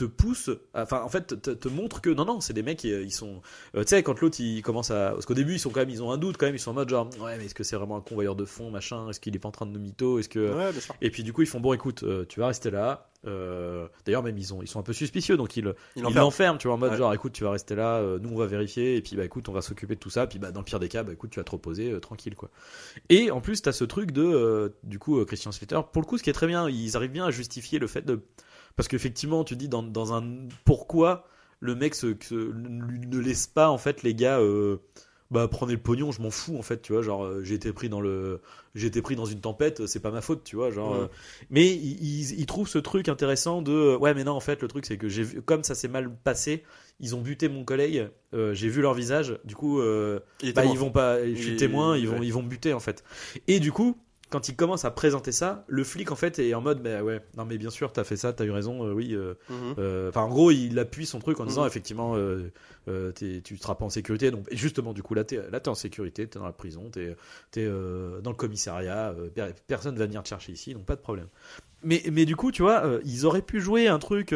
[0.06, 3.02] te pousse, enfin en fait te, te montre que non non c'est des mecs ils,
[3.04, 3.42] ils sont,
[3.76, 5.90] euh, tu sais quand l'autre il commence à, parce qu'au début ils sont quand même
[5.90, 7.64] ils ont un doute quand même ils sont en mode genre ouais mais est-ce que
[7.64, 9.80] c'est vraiment un convoyeur de fond machin, est-ce qu'il est pas en train de nous
[9.80, 12.48] mytho, est-ce que Ouais, et puis du coup ils font bon écoute euh, tu vas
[12.48, 15.66] rester là, Euh, d'ailleurs même ils ont ils sont un peu suspicieux donc ils
[15.96, 16.24] Il ils enferme.
[16.26, 16.98] l'enferment tu vois en mode Ouais.
[16.98, 19.54] genre écoute tu vas rester là, nous on va vérifier et puis bah écoute on
[19.54, 21.40] va s'occuper de tout ça puis bah dans le pire des cas bah écoute tu
[21.40, 22.50] vas te reposer tranquille quoi.
[23.10, 25.80] Et en plus, t'as ce truc de, du coup, Christian Slater.
[25.94, 28.02] Pour le coup, ce qui est très bien, ils arrivent bien à justifier le fait
[28.02, 28.22] de,
[28.76, 30.24] parce qu'effectivement, tu dis dans, dans un
[30.66, 31.26] pourquoi
[31.60, 34.40] le mec se, se- lui ne laisse pas en fait les gars.
[34.40, 34.78] euh,
[35.30, 37.72] bah prenez le pognon, je m'en fous en fait, tu vois, genre euh, j'ai été
[37.72, 38.42] pris dans le
[38.76, 41.00] j'ai été pris dans une tempête, c'est pas ma faute, tu vois, genre Ouais.
[41.04, 41.08] euh,
[41.50, 44.62] mais ils, ils, ils trouvent ce truc intéressant de euh, ouais mais non en fait
[44.62, 46.64] le truc c'est que j'ai comme ça s'est mal passé,
[47.00, 50.66] ils ont buté mon collègue, euh, j'ai vu leur visage, du coup euh, Il bah,
[50.66, 52.26] ils vont pas je suis Il- témoin ils vont ouais.
[52.26, 53.02] ils vont me buter en fait
[53.48, 53.96] et du coup
[54.32, 57.20] quand il commence à présenter ça, le flic en fait est en mode, bah ouais,
[57.38, 59.14] non mais bien sûr, t'as fait ça, t'as eu raison, euh, oui.
[59.14, 59.76] euh, Mhm.
[59.78, 61.68] euh, Enfin, en gros, il appuie son truc en disant Mhm.
[61.68, 64.32] effectivement, euh, t'es- tu seras pas en sécurité.
[64.32, 66.90] Donc, et justement, du coup, là, t'es là, t'es en sécurité, t'es dans la prison,
[66.90, 67.16] t'es
[67.58, 71.28] es, dans le commissariat, per- personne va venir te chercher ici, donc pas de problème.
[71.84, 74.34] Mais, mais du coup, tu vois, ils auraient pu jouer un truc.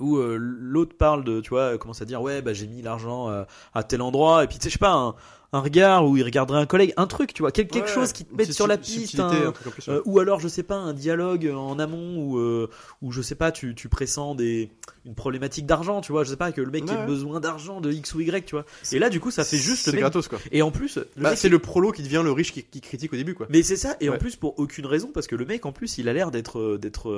[0.00, 2.82] Euh, où euh, l'autre parle de, tu vois, commence à dire ouais bah j'ai mis
[2.82, 4.44] l'argent euh, à tel endroit.
[4.44, 5.14] Et puis tu sais je sais pas un,
[5.52, 8.12] un regard où il regarderait un collègue, un truc tu vois quelque, quelque Ouais, chose
[8.12, 9.52] qui te mette sur la piste, un- un
[9.88, 12.68] euh, ou alors je sais pas un dialogue en amont où euh,
[13.00, 14.70] où je sais pas tu tu pressens des
[15.06, 16.22] une problématique d'argent tu vois.
[16.24, 18.54] Je sais pas que le mec Ouais, ait besoin d'argent de x ou y tu
[18.56, 18.66] vois.
[18.92, 20.38] Et là du coup ça fait juste C'est gratos quoi.
[20.52, 23.16] et en plus Bah, c'est le prolo qui devient le riche qui, qui critique au
[23.16, 23.46] début quoi.
[23.48, 25.96] mais c'est ça, et en plus pour aucune raison, parce que le mec en plus
[25.98, 27.10] il a l'air d'être euh, d'être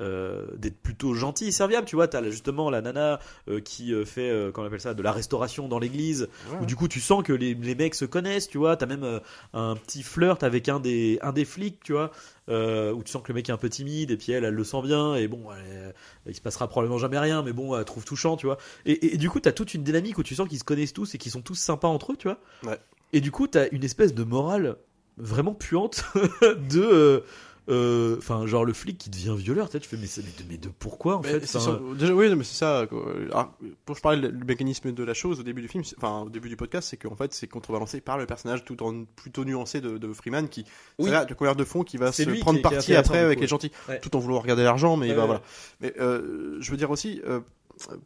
[0.00, 1.86] euh, d'être plutôt gentil et serviable.
[1.86, 5.02] Tu vois, t'as justement la nana euh, qui euh, fait, comment on appelle ça, de
[5.02, 6.58] la restauration dans l'église, Ouais.
[6.62, 8.48] où du coup tu sens que les, les mecs se connaissent.
[8.48, 9.20] Tu vois, t'as même
[9.54, 12.10] un petit flirt avec un des un des flics, tu vois.
[12.48, 14.64] Où tu sens que le mec est un peu timide et puis elle elle le
[14.64, 15.92] sent bien et bon elle-
[16.26, 19.14] il se passera probablement jamais rien mais bon elle trouve touchant tu vois et, et-
[19.14, 21.18] et du coup t'as toute une dynamique où tu sens qu'ils se connaissent tous et
[21.18, 22.78] qu'ils sont tous sympas entre eux tu vois Ouais.
[23.12, 24.76] et du coup, t'as une espèce de morale
[25.18, 26.04] vraiment puante
[26.70, 27.22] de.
[27.68, 30.56] Euh, euh, Enfin, genre le flic qui devient violeur, tu fais, mais, mais, de, mais
[30.58, 32.86] de pourquoi en Mais fait déjà, oui, non, mais c'est ça.
[32.88, 33.04] quoi.
[33.30, 33.52] Alors,
[33.84, 36.48] pour je parlais du mécanisme de la chose au début du film, enfin au début
[36.48, 39.98] du podcast, c'est qu'en fait c'est contrebalancé par le personnage tout en plutôt nuancé de,
[39.98, 40.64] de Freeman qui,
[40.98, 41.10] Oui.
[41.10, 44.00] là, le couvert de fond qui va se prendre parti après avec les gentils, ouais.
[44.00, 45.26] tout en voulant regarder l'argent, mais Ouais, bah ouais.
[45.26, 45.42] voilà.
[45.80, 47.20] Mais euh, je veux dire aussi.
[47.26, 47.40] euh,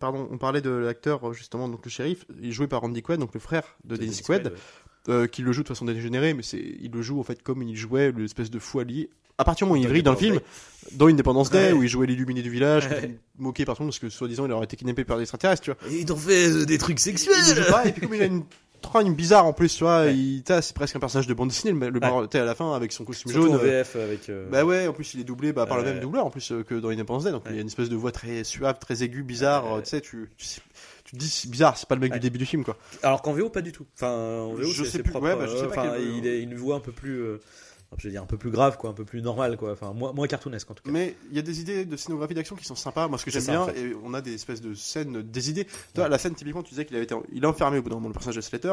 [0.01, 3.19] Pardon, on parlait de l'acteur justement, donc le shérif, il est joué par Randy Quaid,
[3.19, 4.53] donc le frère de, Dennis Quaid, ouais.
[5.09, 7.63] Euh, qui le joue de façon dégénérée, mais c'est, il le joue en fait comme
[7.63, 9.11] il jouait l'espèce de fou allié.
[9.39, 10.41] À partir du moment où il Dans brille dans le film,
[10.93, 11.73] dans Independence Day, Ouais.
[11.73, 13.17] où il jouait l'illuminé du village, Ouais.
[13.39, 15.63] moqué par tout le monde parce que soi-disant il aurait été kidnappé par des extraterrestres,
[15.63, 15.91] tu vois.
[15.91, 18.23] Et ils ont fait euh, des trucs sexuels Il bouge pas, et puis comme il
[18.23, 18.45] a une
[18.83, 20.15] trogne bizarre en plus, tu vois, Ouais.
[20.15, 22.93] il, c'est presque un personnage de bande dessinée, le, le t'es à la fin avec
[22.93, 23.57] son costume Surtout jaune.
[23.57, 24.29] en euh, VF avec.
[24.29, 25.93] euh, Bah ouais, en plus il est doublé bah, par le Ouais.
[25.93, 27.59] même doubleur en plus que dans Independence Day, donc il y Ouais.
[27.59, 29.83] a une espèce de voix très suave, très aiguë, bizarre, Ouais.
[29.83, 30.61] tu sais, tu, tu, sais-
[31.13, 32.19] tu te dis c'est bizarre, c'est pas le mec Ouais.
[32.19, 32.77] du début du film quoi.
[33.03, 33.87] Alors qu'en VO, pas du tout.
[33.95, 35.27] Enfin, en VO, Je c'est sais plus, propre.
[35.27, 37.21] ouais, bah, je sais euh, pas quel- il est une voix un peu plus.
[37.23, 37.39] euh,
[37.99, 39.73] je veux dire, un peu plus grave, quoi, un peu plus normal, quoi.
[39.73, 40.91] Enfin, moins, moins cartoonesque en tout cas.
[40.91, 43.07] Mais il y a des idées de scénographie d'action qui sont sympas.
[43.07, 43.79] Moi, ce que C'est j'aime bien, en fait.
[43.79, 45.67] et on a des espèces de scènes, des idées.
[45.95, 47.97] Toi, la scène, typiquement, tu disais qu'il avait été, il est enfermé au bout d'un
[47.97, 48.73] moment, le personnage de Slater,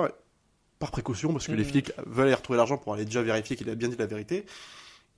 [0.79, 1.69] par précaution, parce que les Mhm.
[1.69, 4.45] flics veulent aller retrouver l'argent pour aller déjà vérifier qu'il a bien dit la vérité.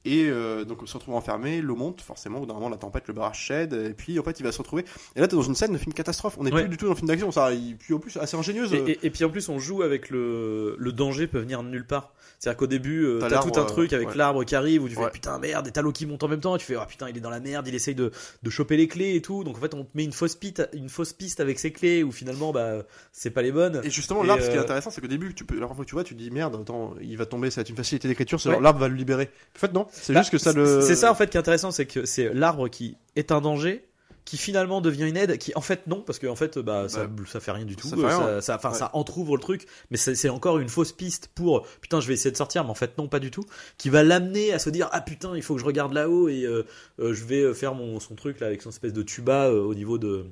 [0.03, 2.77] Et euh, donc, on se retrouve enfermé, l'eau monte, forcément, au bout d'un moment, la
[2.77, 4.83] tempête, le barrage cède, et puis en fait, il va se retrouver.
[5.15, 6.37] Et là, t'es dans une scène de film catastrophe.
[6.39, 6.61] On n'est Ouais.
[6.61, 7.53] plus du tout dans un film d'action, ça.
[7.53, 8.73] il- Puis en plus, assez ingénieuse.
[8.73, 11.69] Et, et- et puis en plus, on joue avec le, le danger peut venir de
[11.69, 12.13] nulle part.
[12.39, 14.15] C'est-à-dire qu'au début, euh, T'as tout un truc avec ouais.
[14.15, 15.11] l'arbre qui arrive où tu fais Ouais.
[15.11, 17.07] putain merde, et t'as l'eau qui monte en même temps, et tu fais ah putain,
[17.07, 18.11] il est dans la merde, il essaye de,
[18.41, 19.43] de choper les clés et tout.
[19.43, 22.01] Donc en fait, on te met une fausse piste, une fausse piste avec ses clés
[22.01, 23.79] où finalement, bah, c'est pas les bonnes.
[23.83, 25.75] Et justement, Et, l'arbre, ce qui est euh, intéressant, c'est qu'au début, tu peux, alors,
[25.85, 28.39] tu vois, tu dis merde, attends, il va tomber, ça va être une facilité d'écriture,
[28.59, 29.29] l'arbre va le libérer.
[29.55, 30.81] En fait, non, c'est Bah, juste que ça le.
[30.81, 33.85] C'est ça en fait qui est intéressant, c'est que c'est l'arbre qui est un danger,
[34.25, 37.07] qui finalement devient une aide, qui en fait non, parce que en fait bah, ça,
[37.27, 38.77] ça fait rien du tout, ça euh, ça, ça, enfin, Ouais.
[38.77, 42.31] ça entrouvre le truc, mais c'est encore une fausse piste pour putain je vais essayer
[42.31, 43.43] de sortir, mais en fait non pas du tout,
[43.77, 46.43] qui va l'amener à se dire ah putain il faut que je regarde là-haut et
[46.45, 46.63] euh,
[46.99, 49.73] euh, je vais faire mon son truc là avec son espèce de tuba euh, au
[49.73, 50.25] niveau de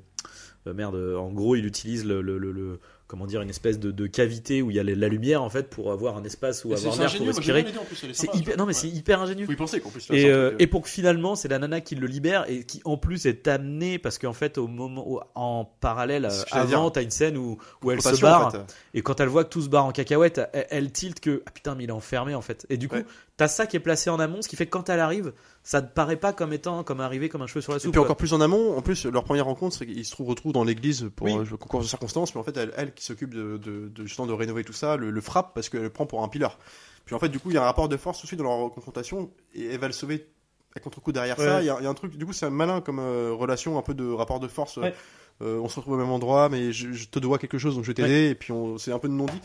[0.66, 3.80] euh, merde, euh, en gros il utilise le, le, le- le- comment dire une espèce
[3.80, 6.64] de, de cavité où il y a la lumière en fait pour avoir un espace
[6.64, 7.66] où Et avoir l'air pour respirer.
[8.12, 9.46] C'est hyper, non mais c'est hyper ingénieux.
[9.46, 10.06] Faut y penser plus.
[10.10, 12.96] Et, euh, et pour que finalement c'est la nana qui le libère et qui en
[12.96, 17.36] plus est amenée parce qu'en fait au moment en parallèle euh, avant t'as une scène
[17.36, 18.76] où, où elle se barre en fait.
[18.94, 21.50] et quand elle voit que tout se barre en cacahuète elle, elle tilte que ah
[21.50, 23.04] putain mais il est enfermé en fait et du coup Ouais.
[23.36, 25.82] t'as ça qui est placé en amont ce qui fait que quand elle arrive ça
[25.82, 28.00] te paraît pas comme étant comme arrivé comme un cheveu sur la Et soupe puis
[28.00, 30.64] encore plus en amont, en plus leur première rencontre, c'est qu'ils se trouvent, retrouvent dans
[30.64, 31.34] l'église pour Oui.
[31.36, 34.06] euh, le concours de circonstances, mais en fait elle, elle qui s'occupe de, de, de-
[34.06, 36.58] justement de rénover tout ça, le, le frappe parce qu'elle le prend pour un pileur.
[37.04, 38.70] Puis en fait du coup il y a un rapport de force aussi dans leur
[38.72, 40.26] confrontation et elle va le sauver
[40.74, 41.60] à contre-coup derrière ça.
[41.62, 43.76] Il y, a, il y a un truc, du coup c'est malin comme euh, relation,
[43.78, 44.76] un peu de rapport de force.
[44.78, 44.94] Ouais.
[45.42, 47.84] Euh, on se retrouve au même endroit, mais je, je te dois quelque chose donc
[47.84, 49.40] je vais t'aider et puis c'est un peu de non-dit.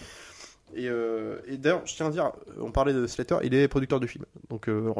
[0.73, 3.99] Et, euh, et d'ailleurs, je tiens à dire, on parlait de Slater, il est producteur
[3.99, 4.25] de film.
[4.49, 4.91] Donc, euh,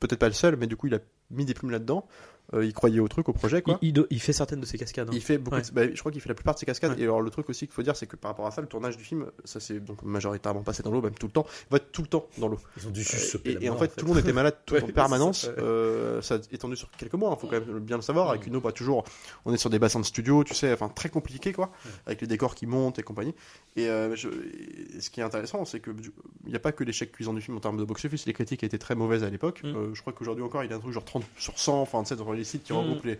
[0.00, 2.06] peut-être pas le seul, mais du coup, il a mis des plumes là-dedans.
[2.54, 3.78] Euh, il croyait au truc, au projet, quoi.
[3.82, 5.12] il, il do- il fait certaines de ses cascades hein.
[5.14, 5.62] Il fait beaucoup Ouais.
[5.62, 6.92] de- bah, je crois qu'il fait la plupart de ses cascades.
[6.92, 7.00] Ouais.
[7.00, 8.66] Et alors, le truc aussi qu'il faut dire, c'est que par rapport à ça, le
[8.66, 11.46] tournage du film, ça s'est donc majoritairement passé dans l'eau, même tout le temps.
[11.48, 12.58] Il va être tout le temps dans l'eau.
[12.76, 14.82] ils ont dû juste Euh, Et, en fait, tout le monde était malade tout Ouais,
[14.82, 15.42] en permanence.
[15.42, 15.54] ça, ouais.
[15.60, 18.30] Euh, ça a étendu sur quelques mois, il faut quand même bien le savoir.
[18.30, 19.04] Avec une eau, pas toujours.
[19.44, 21.72] On est sur des bassins de studio, tu sais, enfin très compliqué quoi,
[22.06, 23.34] avec les décors qui montent et compagnie.
[23.76, 26.12] Et euh, je- et ce qui est intéressant, c'est que du-
[26.44, 28.26] il n'y a pas que l'échec cuisant du film en termes de box-office.
[28.26, 29.62] Les critiques étaient très mauvaises à l'époque.
[29.64, 29.66] Mm.
[29.68, 32.02] Euh, je crois qu'aujourd'hui encore, il y a un truc genre 50 sur 100, enfin,
[32.02, 32.78] tu sais, les sites qui Mhm.
[32.80, 33.18] regroupent les.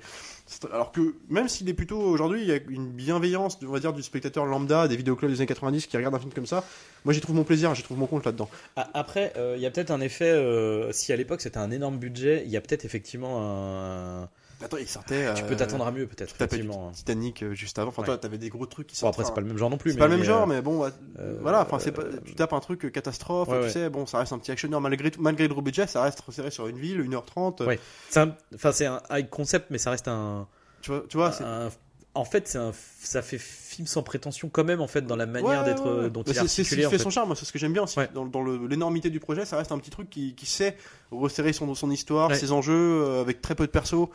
[0.70, 3.92] Alors que même s'il est plutôt aujourd'hui, il y a une bienveillance, on va dire,
[3.94, 6.62] du spectateur lambda des vidéoclubs des années 90 qui regarde un film comme ça.
[7.04, 8.50] Moi, j'y trouve mon plaisir, j'y trouve mon compte là-dedans.
[8.76, 10.30] A- Après, euh, il y a peut-être un effet.
[10.30, 14.28] euh, si à l'époque c'était un énorme budget, il y a peut-être effectivement un.
[14.64, 15.32] Attends, il sortait.
[15.34, 16.34] Tu euh, peux t'attendre à mieux, peut-être.
[16.34, 16.90] Effectivement.
[16.92, 17.88] Titanic euh, juste avant.
[17.88, 18.06] Enfin, Ouais.
[18.06, 19.14] toi, t'avais des gros trucs qui Bon, sortent.
[19.14, 19.92] après, c'est enfin, pas le même genre non plus.
[19.92, 21.62] C'est pas le même genre, mais, mais bon, euh, voilà.
[21.62, 23.70] Enfin, c'est euh, Tu tapes un truc euh, catastrophe, Ouais, tu ouais.
[23.70, 23.90] sais.
[23.90, 26.50] Bon, ça reste un petit actionneur malgré tout, malgré le gros budget, ça reste resserré
[26.50, 27.64] sur une ville, 1h30.
[27.66, 27.78] Ouais.
[28.16, 30.46] un- Enfin, c'est un high concept, mais ça reste un.
[30.80, 31.70] Tu vois, tu vois, un-
[32.14, 32.72] En fait, c'est un...
[33.00, 36.32] ça fait film sans prétention quand même, en fait, dans la manière d'être, dont il
[36.32, 37.86] est c'est- ce qui fait son charme, c'est ce que j'aime bien.
[38.12, 40.76] Dans, dans l'énormité du projet, ça reste un petit truc qui, qui sait
[41.10, 44.08] resserrer son, son histoire, ses enjeux, euh, avec très peu de persos.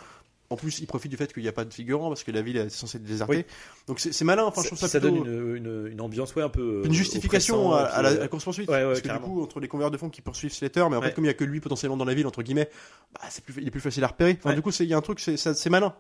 [0.50, 2.42] En plus, il profite du fait qu'il n'y a pas de figurants parce que la
[2.42, 3.36] ville est censée être désertée.
[3.36, 3.46] Oui.
[3.88, 4.46] Donc c'est malin.
[4.46, 6.84] Enfin, je trouve ça, ça plutôt- donne une, une, une ambiance, ouais, un peu.
[6.86, 8.70] une euh, justification à, la, à euh, course poursuite.
[8.70, 10.96] Ouais, ouais, parce que du coup, entre les convoyeurs de fonds qui poursuivent Slater, mais
[10.96, 12.70] en fait, comme il y a que lui potentiellement dans la ville entre guillemets,
[13.14, 14.38] bah, c'est plus, il est plus facile à repérer.
[14.42, 15.94] Enfin, du coup, il y a un truc, c'est malin.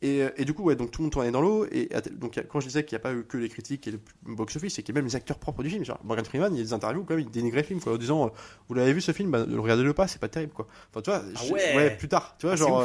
[0.00, 1.66] Et, euh, et du coup, ouais, donc tout le monde tournait dans l'eau.
[1.72, 3.98] Et donc quand je disais qu'il n'y a pas eu que les critiques et le
[4.26, 5.84] box-office, c'est qu'il y a même les acteurs propres du film.
[5.84, 7.94] Genre Morgan Freeman, il y a des interviews quand même, il dénigrait le film, quoi,
[7.94, 8.30] en disant,
[8.68, 10.68] vous l'avez vu ce film, bah, regardez-le pas, c'est pas terrible, quoi.
[10.94, 11.96] Enfin, tu vois, Ah ouais.
[11.96, 12.84] plus tard, tu vois, Ah, genre.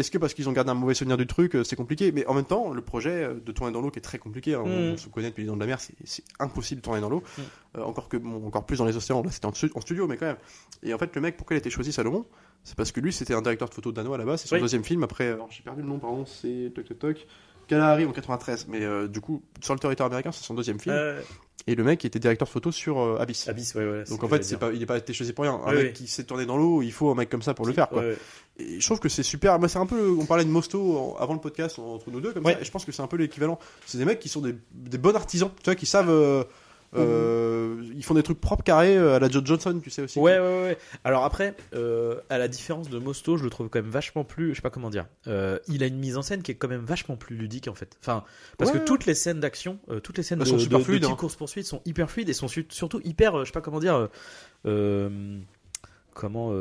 [0.00, 2.10] Est-ce que parce qu'ils ont gardé un mauvais souvenir du truc, euh, c'est compliqué?
[2.12, 4.54] Mais en même temps, le projet euh, de tourner dans l'eau qui est très compliqué,
[4.54, 4.92] hein, on, Mm.
[4.92, 7.08] on se connaît depuis les dents de la mer, c'est- c'est impossible de tourner dans
[7.10, 7.22] l'eau.
[7.38, 7.42] Mm.
[7.78, 10.06] Euh, encore que bon, encore plus dans les océans, là c'était en, stu- en studio,
[10.08, 10.36] mais quand même.
[10.82, 12.26] Et en fait, le mec, pourquoi il a été choisi Salomon?
[12.64, 14.60] C'est parce que lui, c'était un directeur de photo danois là-bas, c'est son Oui.
[14.60, 15.02] deuxième film.
[15.02, 17.26] Après, alors, j'ai perdu le nom, pardon, c'est toc toc toc.
[17.70, 20.94] Kalahari en 93, mais euh, du coup, sur le territoire américain, c'est son deuxième film.
[20.94, 21.20] Euh,
[21.68, 23.46] Et le mec était directeur photo sur euh, Abyss.
[23.48, 24.04] Abyss, ouais, ouais.
[24.10, 25.60] Donc en fait, c'est pas, il n'est pas été choisi pour rien.
[25.64, 27.72] Un mec qui sait tourner dans l'eau, il faut un mec comme ça pour le
[27.72, 28.02] faire, quoi.
[28.58, 29.58] Et je trouve que c'est super.
[29.58, 30.10] Moi, c'est un peu.
[30.20, 32.60] On parlait de Mosto avant le podcast entre nous deux, comme ça.
[32.60, 33.58] Et je pense que c'est un peu l'équivalent.
[33.86, 36.44] C'est des mecs qui sont des, des bons artisans, tu vois, qui savent.
[36.96, 40.18] Euh, Ils font des trucs propres, carrés, euh, à la Joe Johnson, tu sais aussi.
[40.18, 40.78] Ouais, ouais, ouais.
[41.04, 44.50] Alors après, euh, à la différence de Mosto, je le trouve quand même vachement plus.
[44.50, 45.06] Je sais pas comment dire.
[45.26, 47.74] Euh, il a une mise en scène qui est quand même vachement plus ludique en
[47.74, 47.96] fait.
[48.00, 48.24] Enfin,
[48.58, 48.80] parce Ouais.
[48.80, 51.02] que toutes les scènes d'action, toutes les scènes Elles de, sont super de- de fluides,
[51.04, 51.16] type hein.
[51.16, 53.38] course-poursuite sont hyper fluides et sont su- surtout hyper.
[53.40, 54.08] je sais pas comment dire.
[56.14, 56.52] comment.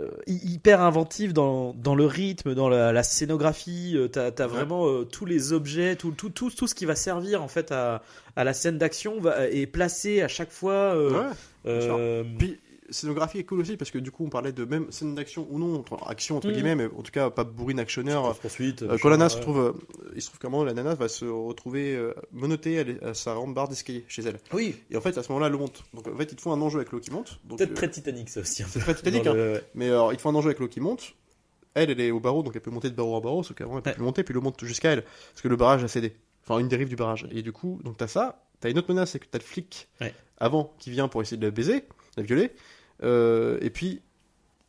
[0.00, 3.92] Euh, hy- hyper inventive dans, dans le rythme, dans la, la scénographie.
[3.96, 6.94] euh, T'as as vraiment euh, tous les objets, tout, tout, tout, tout ce qui va
[6.94, 8.02] servir en fait à,
[8.36, 9.14] à la scène d'action
[9.50, 10.94] est placé à chaque fois.
[10.96, 11.26] Ouais.
[11.66, 12.58] euh, Puis,
[12.90, 15.58] scénographie est cool aussi, parce que du coup, on parlait de même scène d'action ou
[15.58, 16.52] non, entre- action entre Mhm.
[16.54, 18.36] guillemets, mais en tout cas, pas bourrine actionneur.
[18.38, 18.82] poursuite.
[18.82, 19.72] Euh, quand la nana se trouve, euh,
[20.14, 23.04] il se trouve qu'à un moment, la nana va se retrouver euh, menottée à, l'e-
[23.04, 24.38] à sa rambarde d'escalier chez elle.
[24.52, 25.82] Oui, Et en fait, à ce moment-là, l'eau monte.
[25.94, 27.40] Donc en fait, ils te font un enjeu avec l'eau qui monte.
[27.48, 28.62] Peut-être euh, très Titanic ça aussi.
[28.64, 28.80] peu.
[28.80, 29.34] très Titanic, hein.
[29.34, 31.14] le- Mais alors, ils te font un enjeu avec l'eau qui monte.
[31.74, 33.76] Elle, elle est au barreau, donc elle peut monter de barreau en barreau, sauf qu'avant,
[33.76, 33.96] elle peut Ouais.
[33.96, 35.02] plus monter, puis l'eau monte jusqu'à elle.
[35.02, 36.14] Parce que le barrage a cédé.
[36.42, 37.26] Enfin, une dérive du barrage.
[37.32, 38.42] Et du coup, donc t'as ça.
[38.60, 40.14] T'as une autre menace, c'est que t'as le flic Ouais.
[40.38, 41.84] avant qui vient pour essayer de la baiser,
[42.16, 42.52] la violer.
[43.02, 44.02] Euh, et puis,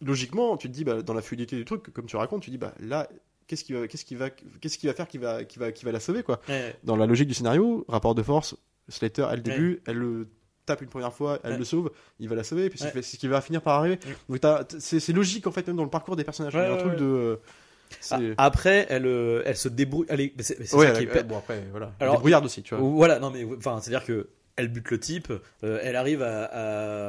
[0.01, 2.51] logiquement, tu te dis, bah, dans la fluidité du truc, comme tu racontes, tu te
[2.51, 3.07] dis, bah là,
[3.47, 5.85] qu'est-ce qui va, qu'est-ce qui va, qu'est-ce qui va faire qui va, qui va, qui
[5.85, 6.39] va la sauver, quoi?
[6.49, 6.75] Ouais.
[6.83, 8.55] Dans la logique du scénario, rapport de force,
[8.89, 10.27] Slater, elle le début, elle le
[10.65, 13.27] tape une première fois, elle le sauve, il va la sauver, puis c'est ce qui
[13.27, 13.99] va finir par arriver.
[14.29, 14.39] Donc
[14.79, 16.53] c'est logique en fait même dans le parcours des personnages.
[16.55, 16.99] Ouais, Il y a un ouais, truc ouais.
[16.99, 17.39] de.
[18.01, 20.05] c'est- Après, elle, euh, elle se débrouille.
[20.09, 21.93] Allez, mais c'est ouais, ça qui est bon après voilà.
[22.01, 22.85] Alors- Débrouillarde aussi, tu vois.
[22.85, 24.27] Voilà, non mais enfin, c'est-à-dire que
[24.57, 25.31] elle bute le type,
[25.63, 26.43] euh, elle arrive à,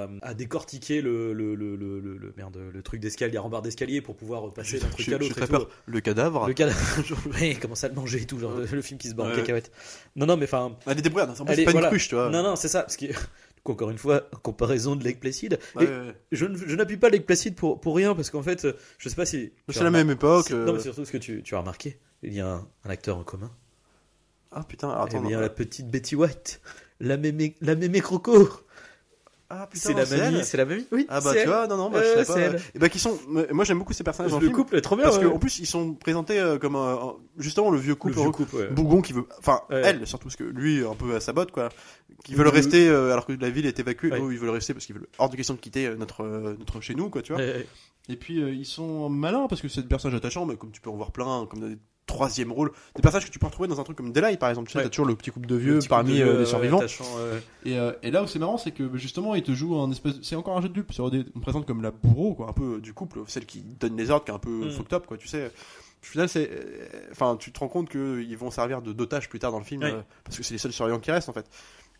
[0.04, 3.64] à, à décortiquer le, le, le, le, le- le- merde, le truc d'escalier, la rambarde
[3.64, 5.68] d'escalier pour pouvoir passer d'un truc à l'autre.
[5.86, 6.46] Le cadavre.
[6.46, 6.78] Le cadavre,
[7.40, 9.24] ouais, il commence à le manger et tout, genre le, le film qui se bat
[9.24, 9.36] en Ouais.
[9.36, 9.72] cacahuète.
[10.14, 11.34] Non, non, mais enfin, Elle est débrouillarde.
[11.40, 11.86] En Elle c'est est- pas voilà.
[11.88, 12.30] une cruche, tu vois.
[12.30, 13.06] non, non, c'est ça, parce que
[13.64, 15.58] encore une fois, comparaison de Lake Placid.
[15.76, 16.14] Ouais, Et ouais, ouais.
[16.32, 19.26] je, n'appuie pas Lake Placid pour, pour rien, parce qu'en fait, euh, je sais pas
[19.26, 19.52] si.
[19.68, 20.50] C'est la même époque.
[20.52, 22.90] euh, Non, mais surtout ce que tu, tu as remarqué, il y a un, un
[22.90, 23.50] acteur en commun.
[24.50, 25.20] Ah putain, attends.
[25.20, 25.42] bien, non.
[25.42, 26.62] la petite Betty White,
[27.00, 28.48] la mémé, la mémé croco.
[29.50, 30.84] Ah putain, C'est la mamie, c'est la mamie.
[30.92, 31.46] Oui, Ah bah tu elle.
[31.48, 32.54] vois, non non, bah, Euh, je c'est savais pas.
[32.56, 32.60] elle.
[32.74, 33.18] Et bah qui sont.
[33.50, 34.56] Moi j'aime beaucoup ces personnages dans le Le film.
[34.62, 35.06] couple est trop bien.
[35.06, 35.24] Parce ouais.
[35.24, 38.24] qu'en plus ils sont présentés euh, comme un, un- justement le vieux le couple vieux
[38.24, 38.32] heureux.
[38.32, 38.56] couple.
[38.56, 38.68] ouais.
[38.68, 39.80] Bougon qui veut, enfin Ouais.
[39.86, 41.70] elle surtout parce que lui un peu à sa botte quoi,
[42.24, 44.20] qui veulent Le- rester euh, alors que la ville est évacuée, Ouais.
[44.20, 46.54] eux, ils veulent rester parce qu'ils veulent hors de question de quitter euh, notre euh,
[46.58, 47.40] notre chez nous quoi tu vois.
[47.40, 47.66] Ouais, ouais.
[48.10, 50.82] Et puis euh, ils sont malins parce que c'est des personnages attachants, mais comme tu
[50.82, 53.68] peux en voir plein, comme dans des troisième rôle, des personnages que tu peux retrouver
[53.68, 54.66] dans un truc comme Delight par exemple.
[54.66, 54.84] Tu sais, Ouais.
[54.84, 56.80] t'as toujours le petit couple de vieux parmi de euh, les ouais, survivants.
[56.80, 57.42] ouais.
[57.64, 59.90] Et, euh, et là où c'est marrant, c'est que bah, justement, il te joue un
[59.92, 60.14] espèce.
[60.22, 60.90] C'est encore un jeu de dupe.
[60.98, 64.10] On présente comme la bourreau, quoi, un peu euh, du couple, celle qui donne les
[64.10, 64.70] ordres, qui est un peu Mm.
[64.72, 65.46] fucked up, quoi, tu sais.
[65.46, 66.50] Au final, c'est.
[66.50, 69.64] euh, Enfin, tu te rends compte qu'ils vont servir de dotage plus tard dans le
[69.64, 69.92] film, Ouais.
[69.92, 71.46] euh, parce que c'est les seuls survivants qui restent, en fait.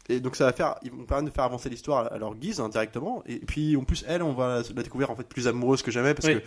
[0.09, 0.77] Et donc, ça va faire.
[0.83, 3.23] Ils vont permettre de faire avancer l'histoire à leur guise, hein, directement.
[3.27, 5.91] Et puis, en plus, elle, on va la, la découvrir, en fait, plus amoureuse que
[5.91, 6.37] jamais, parce Oui.
[6.37, 6.45] que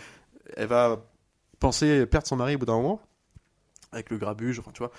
[0.56, 1.00] elle va
[1.60, 3.00] penser perdre son mari au bout d'un moment,
[3.92, 4.90] avec le grabuge, enfin, tu vois.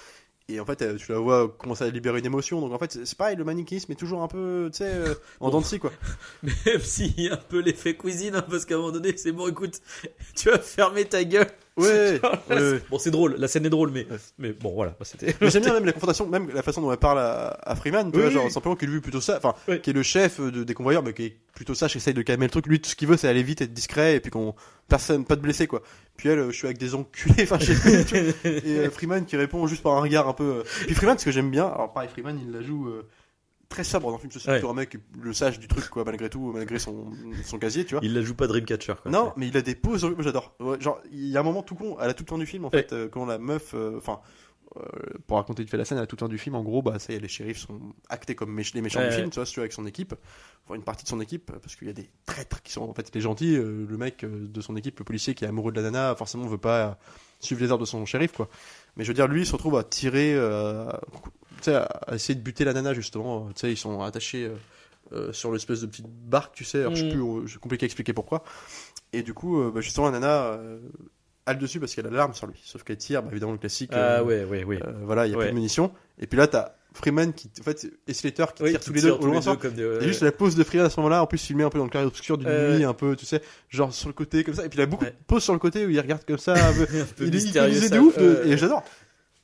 [0.50, 2.60] et en fait, euh, tu la vois commencer à libérer une émotion.
[2.62, 5.50] Donc en fait, c'est pareil, le manichéisme est toujours un peu, tu sais, euh, en
[5.50, 5.92] dents de scie, quoi.
[6.66, 9.32] Même s'il y a un peu l'effet cuisine, hein, parce qu'à un moment donné, c'est
[9.32, 9.80] bon, écoute,
[10.36, 11.48] tu vas fermer ta gueule.
[11.76, 12.20] Ouais,
[12.92, 14.18] Bon, c'est drôle, la scène est drôle, mais, Ouais.
[14.38, 15.36] mais bon, voilà, c'était.
[15.42, 18.12] Mais j'aime bien même la confrontation, même la façon dont elle parle à, à Freeman,
[18.12, 20.40] tu Oui, vois, oui, genre simplement qu'il vu plutôt ça, enfin, qui est le chef
[20.40, 22.66] de, des convoyeurs, mais qui est plutôt sage, essaye de calmer le truc.
[22.68, 24.56] Lui, tout ce qu'il veut, c'est aller vite, être discret, et puis qu'on
[24.88, 25.82] personne, pas de blessé, quoi.
[26.18, 28.50] Puis elle, euh, je suis avec des enculés, enfin, je sais plus.
[28.50, 30.44] Et euh, Freeman qui répond juste par un regard un peu.
[30.44, 30.64] euh.
[30.86, 33.08] Puis Freeman, ce que j'aime bien, alors pareil, Freeman, il la joue euh,
[33.70, 34.56] très sobre dans le film, c'est Ouais.
[34.58, 37.12] plutôt un mec le sage du truc, quoi, malgré tout, malgré son,
[37.44, 38.04] son casier, tu vois.
[38.04, 39.12] Il la joue pas Dreamcatcher, quoi.
[39.12, 40.56] Non, mais il a des pauses, moi j'adore.
[40.60, 42.46] Ouais, genre, il y a un moment tout con, elle a tout le temps du
[42.46, 44.20] film en fait, quand la meuf, enfin,
[44.78, 46.98] euh, pour raconter vite fait la scène, a tout temps du film, en gros, bah
[47.00, 49.16] ça y est, les shérifs sont actés comme les méchants Ouais, du ouais.
[49.16, 50.16] film, tu vois, si tu avec son équipe,
[50.66, 52.94] enfin une partie de son équipe, parce qu'il y a des traîtres qui sont en
[52.94, 55.72] fait les gentils, euh, le mec euh, de son équipe, le policier qui est amoureux
[55.72, 56.98] de la nana, forcément veut pas
[57.40, 58.50] suivre les ordres de son shérif, quoi.
[58.96, 60.90] Mais je veux dire, lui, il se retrouve à tirer, euh,
[61.58, 64.50] tu sais, à à essayer de buter la nana justement, tu sais, ils sont attachés.
[65.32, 67.42] sur l'espèce de petite barque, tu sais, alors je sais Mm.
[67.44, 68.44] plus, c'est compliqué à expliquer pourquoi.
[69.12, 70.58] Et du coup, bah, justement, la nana
[71.46, 72.60] a le dessus parce qu'elle a l'arme sur lui.
[72.64, 73.92] Sauf qu'elle tire, bah, évidemment, le classique.
[73.94, 74.80] Ah, euh, ouais, ouais, ouais.
[74.86, 75.46] euh, voilà, il y a Ouais.
[75.46, 75.92] plus de munitions.
[76.20, 79.02] Et puis là, t'as Freeman qui, en fait, et Slater qui Oui, qui tous les
[79.02, 79.40] deux au loin.
[80.02, 81.86] Et juste la pose de Freeman à ce moment-là, en plus filmé un peu dans
[81.86, 84.54] le clair obscur d'une Ouais, nuit, un peu, tu sais, genre sur le côté comme
[84.54, 84.64] ça.
[84.66, 86.54] Et puis il a beaucoup de poses sur le côté où il regarde comme ça.
[86.54, 88.84] un peu- un peu il est de ouf, de- et j'adore.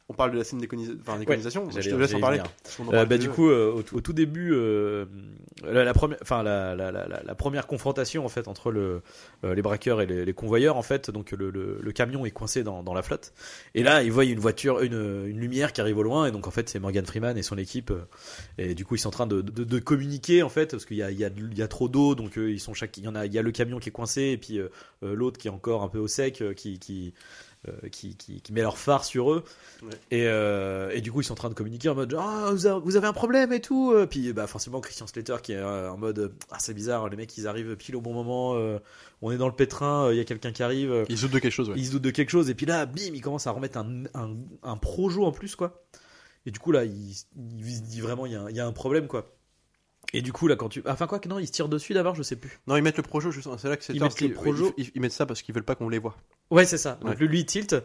[0.09, 0.59] On parle de la scène
[1.01, 1.69] enfin, d'éconisation.
[1.69, 2.39] je te laisse en parler.
[2.39, 5.05] en Euh, bah, du coup, euh, au, tout- au tout début, euh,
[5.63, 9.01] la, la première, enfin la, première confrontation en fait entre le,
[9.43, 12.63] les braqueurs et les, les convoyeurs en fait, donc le, le, le camion est coincé
[12.63, 13.33] dans, dans la flotte.
[13.75, 16.47] Et là, ils voient une voiture, une, une lumière qui arrive au loin, et donc
[16.47, 17.93] en fait c'est Morgan Freeman et son équipe.
[18.57, 20.97] Et du coup, ils sont en train de, de, de communiquer en fait parce qu'il
[20.97, 23.03] y a, il y, a, il y a trop d'eau, donc ils sont chaque, il
[23.03, 24.59] y en a, il y a le camion qui est coincé et puis
[25.03, 27.13] l'autre qui est encore un peu au sec, qui qui
[27.91, 29.43] qui, qui, qui met leur phare sur eux.
[29.83, 29.89] Ouais.
[30.11, 32.65] Et, euh, et du coup, ils sont en train de communiquer en mode Ah, vous,
[32.65, 33.91] avez, vous avez un problème et tout.
[33.93, 37.17] Euh, Puis bah, forcément, Christian Slater qui est euh, en mode Ah, c'est bizarre, les
[37.17, 38.55] mecs ils arrivent pile au bon moment.
[38.55, 38.79] euh,
[39.21, 40.91] on est dans le pétrin, euh, il y a quelqu'un qui arrive.
[40.91, 41.75] euh, Ils se doutent de quelque chose, ouais.
[41.77, 42.49] ils se doutent de quelque chose.
[42.49, 45.83] Et puis là, bim, il commence à remettre un, un, un projo en plus, quoi.
[46.45, 48.71] Et du coup, là, il, dit vraiment Il y, a un- il y a un
[48.71, 49.25] problème, quoi.
[50.13, 50.81] Et du coup, là, quand tu.
[50.87, 52.59] Enfin, quoi que non, ils se tirent dessus d'abord, je sais plus.
[52.67, 53.57] Non, ils mettent le projo, justement.
[53.57, 54.73] C'est là que c'est Ils mettent le projo.
[54.77, 56.15] Ils, ils mettent ça parce qu'ils veulent pas qu'on les voit.
[56.49, 56.97] Ouais, c'est ça.
[57.01, 57.27] Donc Ouais.
[57.27, 57.75] lui, il tilt.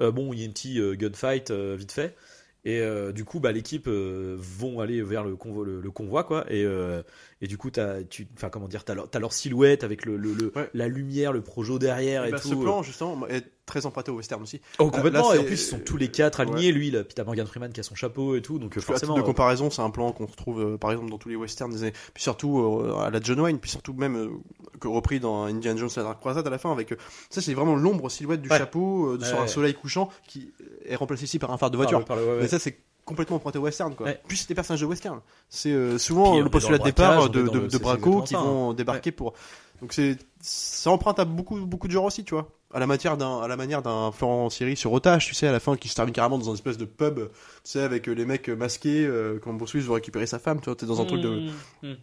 [0.00, 2.16] Euh, bon, il y a une petite euh, gunfight euh, vite fait.
[2.64, 6.22] Et euh, du coup, bah, l'équipe euh, vont aller vers le convoi, le, le convoi
[6.22, 6.44] quoi.
[6.48, 7.02] Et, euh,
[7.40, 10.32] et du coup, tu, enfin, comment dire, t'as leur, t'as leur silhouette avec le, le,
[10.32, 10.70] le- Ouais.
[10.72, 12.48] la lumière, le projo derrière et, Et bah, tout.
[12.50, 14.60] ce plan, justement, est très emprunté au western aussi.
[14.78, 15.30] Oh, complètement.
[15.30, 16.70] là, et en plus, ils sont tous les quatre alignés.
[16.70, 18.60] Lui, là, puis t'as Morgan Freeman qui a son chapeau et tout.
[18.60, 19.16] Donc euh, forcément.
[19.16, 21.92] de comparaison, c'est un plan qu'on retrouve par exemple dans tous les westerns des années,
[22.14, 24.30] puis surtout à la John Wayne, puis surtout même
[24.78, 26.94] que repris dans Indiana Jones et la Dark Croisade à la fin avec
[27.30, 28.58] ça c'est vraiment l'ombre silhouette du Ouais.
[28.58, 30.52] chapeau sur un soleil couchant qui
[30.86, 31.98] est remplacé ici par un phare de par voiture.
[32.00, 32.38] le- par le- ouais, ouais.
[32.42, 34.06] Mais ça c'est complètement emprunté au western quoi.
[34.06, 34.20] Ouais.
[34.28, 35.20] Puis c'est des personnages de western.
[35.48, 39.10] C'est euh, souvent Puis le postulat le de départ de, de, c'est qui vont débarquer
[39.12, 39.34] pour.
[39.80, 42.48] Donc c'est ça emprunte à beaucoup beaucoup de genres aussi, tu vois.
[42.72, 45.52] À la matière d'un à la manière d'un Florent Siri sur Otage, tu sais, à
[45.52, 47.30] la fin qui se termine carrément dans un espèce de pub, tu
[47.64, 50.66] sais, avec euh, les mecs masqués euh, quand Bruce Willis veut récupérer sa femme, tu
[50.66, 51.94] vois, t'es dans un truc de Mmh, mmh.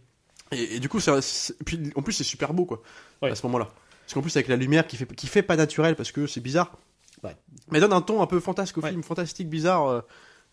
[0.52, 2.82] et, et du coup, c'est, c'est- puis en plus, c'est super beau, quoi,
[3.22, 3.32] Ouais.
[3.32, 3.70] à ce moment-là.
[4.06, 6.42] Parce qu'en plus, avec la lumière qui fait, qui fait pas naturel, parce que c'est
[6.42, 6.74] bizarre.
[7.24, 7.36] Ouais.
[7.72, 8.90] Mais donne un ton un peu fantasque au Ouais.
[8.90, 10.02] film, fantastique, bizarre, euh,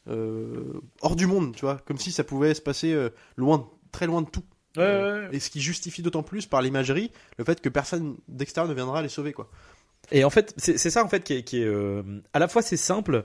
[0.08, 1.76] euh, hors du monde, tu vois.
[1.86, 4.42] Comme si ça pouvait se passer euh, loin, très loin de tout.
[4.76, 5.28] Ouais.
[5.32, 9.00] Et ce qui justifie d'autant plus par l'imagerie le fait que personne d'extérieur ne viendra
[9.02, 9.48] les sauver, quoi.
[10.12, 11.68] Et en fait, c'est ça en fait qui est, qui est,
[12.32, 13.24] à la fois c'est simple,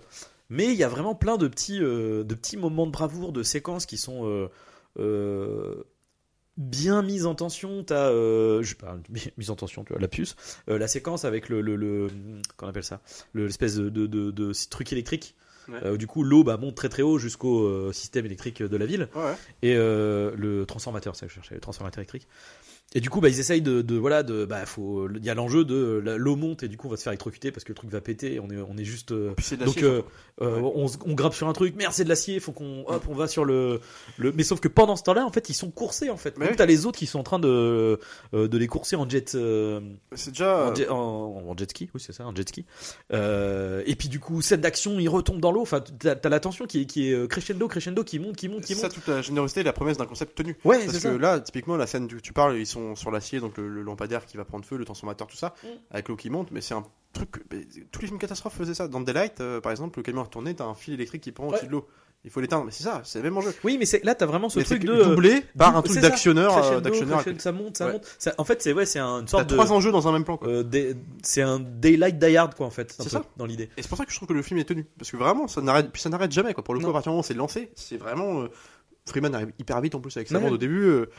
[0.49, 3.85] mais il y a vraiment plein de petits, de petits moments de bravoure, de séquences
[3.85, 4.49] qui sont
[4.99, 5.83] euh,
[6.61, 7.83] bien mises en tension.
[7.83, 8.75] T'as, euh, je
[9.37, 10.35] mise en tension, tu vois, la puce,
[10.69, 12.07] Euh, la séquence avec le, le, le
[12.57, 13.01] qu'on appelle ça,
[13.33, 15.35] le- l'espèce de, de, de, de truc électrique.
[15.69, 15.77] Ouais.
[15.83, 19.07] Euh, du coup, l'eau bah, monte très très haut jusqu'au système électrique de la ville
[19.15, 19.33] Ouais.
[19.61, 22.27] et le transformateur, c'est ça que je cherchais, le transformateur électrique.
[22.93, 25.33] Et du coup, bah, ils essayent de, de voilà, de, bah, faut, il y a
[25.33, 27.75] l'enjeu de l'eau monte et du coup, on va se faire électrocuter parce que le
[27.75, 28.33] truc va péter.
[28.33, 29.11] Et on est, on est juste.
[29.13, 30.01] euh, de donc, euh,
[30.41, 30.71] euh, Ouais.
[31.05, 33.45] on, grappe sur un truc, merde, c'est de l'acier, faut qu'on, hop, on va sur
[33.45, 33.79] le,
[34.17, 34.31] le.
[34.33, 36.37] Mais sauf que pendant ce temps-là, en fait, ils sont coursés en fait.
[36.37, 36.57] Mais Donc oui.
[36.57, 37.97] t'as les autres qui sont en train de,
[38.33, 39.29] de les courser en jet.
[40.15, 40.67] C'est déjà.
[40.71, 42.65] en, jet, en- en jet ski, oui c'est ça, en jet ski.
[43.11, 45.61] Et puis du coup, scène d'action, il retombe dans l'eau.
[45.61, 48.61] Enfin, t'as t'as la tension qui est, qui est crescendo, crescendo, qui monte, qui monte,
[48.65, 48.95] qui c'est ça monte.
[48.95, 50.57] toute la générosité et la promesse d'un concept tenu.
[50.65, 51.17] Ouais, Parce que ça.
[51.17, 54.25] là, typiquement, la scène que tu parles, ils sont sur l'acier, donc le, le lampadaire
[54.25, 55.67] qui va prendre feu, le transformateur, tout ça, Mm.
[55.91, 57.43] avec l'eau qui monte, mais c'est un truc.
[57.51, 58.87] mais tous les films catastrophes faisaient ça.
[58.87, 61.47] Dans Daylight, euh, par exemple, le camion a retourné, t'as un fil électrique qui prend
[61.47, 61.67] au-dessus Ouais.
[61.67, 61.87] de l'eau.
[62.23, 62.65] il faut l'éteindre.
[62.65, 63.51] Mais c'est ça, c'est le même enjeu.
[63.63, 66.01] Oui, mais c'est là, t'as vraiment ce Mais truc de doublé par un c'est truc
[66.03, 67.23] d'actionneur, d'actionneur.
[67.39, 67.93] Ça monte, ça Ouais.
[67.93, 68.15] monte.
[68.19, 69.55] Ça- en fait, c'est ouais, c'est un- une T'as sorte de.
[69.55, 70.37] trois enjeux dans un même plan.
[70.37, 70.47] Quoi.
[70.49, 72.91] euh, c'est un daylight die hard quoi en fait.
[72.95, 73.23] C'est ça.
[73.37, 73.71] dans l'idée.
[73.75, 74.85] Et c'est pour ça que je trouve que le film est tenu.
[74.99, 76.53] Parce que vraiment, ça n'arrête, puis ça n'arrête jamais.
[76.53, 76.63] Quoi.
[76.63, 78.43] Pour le coup, à partir du moment où c'est lancé, c'est vraiment.
[78.43, 78.49] euh,
[79.07, 80.83] Freeman arrive hyper vite en plus avec sa bande au début.
[80.83, 81.09] euh,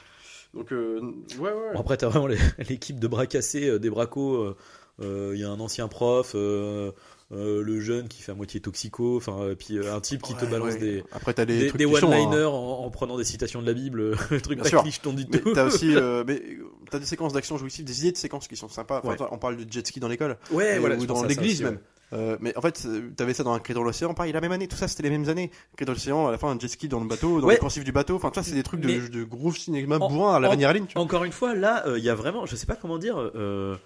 [0.55, 1.01] donc, euh,
[1.39, 1.73] ouais, ouais.
[1.75, 2.27] Bon, après, t'as vraiment
[2.69, 4.35] l'équipe de bras cassés, euh, des bracos.
[4.37, 4.57] euh,
[5.01, 6.93] euh, Il y a un ancien prof, euh,
[7.33, 10.35] euh, le jeune qui fait à moitié toxico, enfin, euh, puis euh, un type qui
[10.35, 10.79] te balance ouais.
[10.79, 12.49] des, Après, t'as les des, trucs des sont, one-liners hein.
[12.49, 14.83] en, en prenant des citations de la Bible, le truc Bien pas sûr.
[14.83, 15.53] cliché, t'en dis tout.
[15.55, 16.43] t'as aussi, euh, mais
[16.91, 18.99] t'as des séquences d'action jouissives, des idées de séquences qui sont sympas.
[18.99, 19.17] Enfin, Ouais.
[19.17, 21.79] toi, on parle de jet ski dans l'école, Ouais, voilà, ou dans l'église même.
[22.13, 24.53] Euh, mais en fait, euh, t'avais ça dans un cri dans l'océan, pareil, la même
[24.53, 24.69] année.
[24.69, 25.51] Tout ça, c'était les mêmes années.
[25.77, 27.55] Cri dans l'océan, à la fin, un jet ski dans le bateau, dans Ouais.
[27.55, 28.17] les coursives du bateau.
[28.17, 30.87] Enfin, toi, c'est des trucs de, Mais- de groove cinéma bourrin à la en- Line,
[30.87, 31.03] tu vois.
[31.03, 33.77] Encore une fois, là, euh, il y a vraiment, je sais pas comment dire, euh,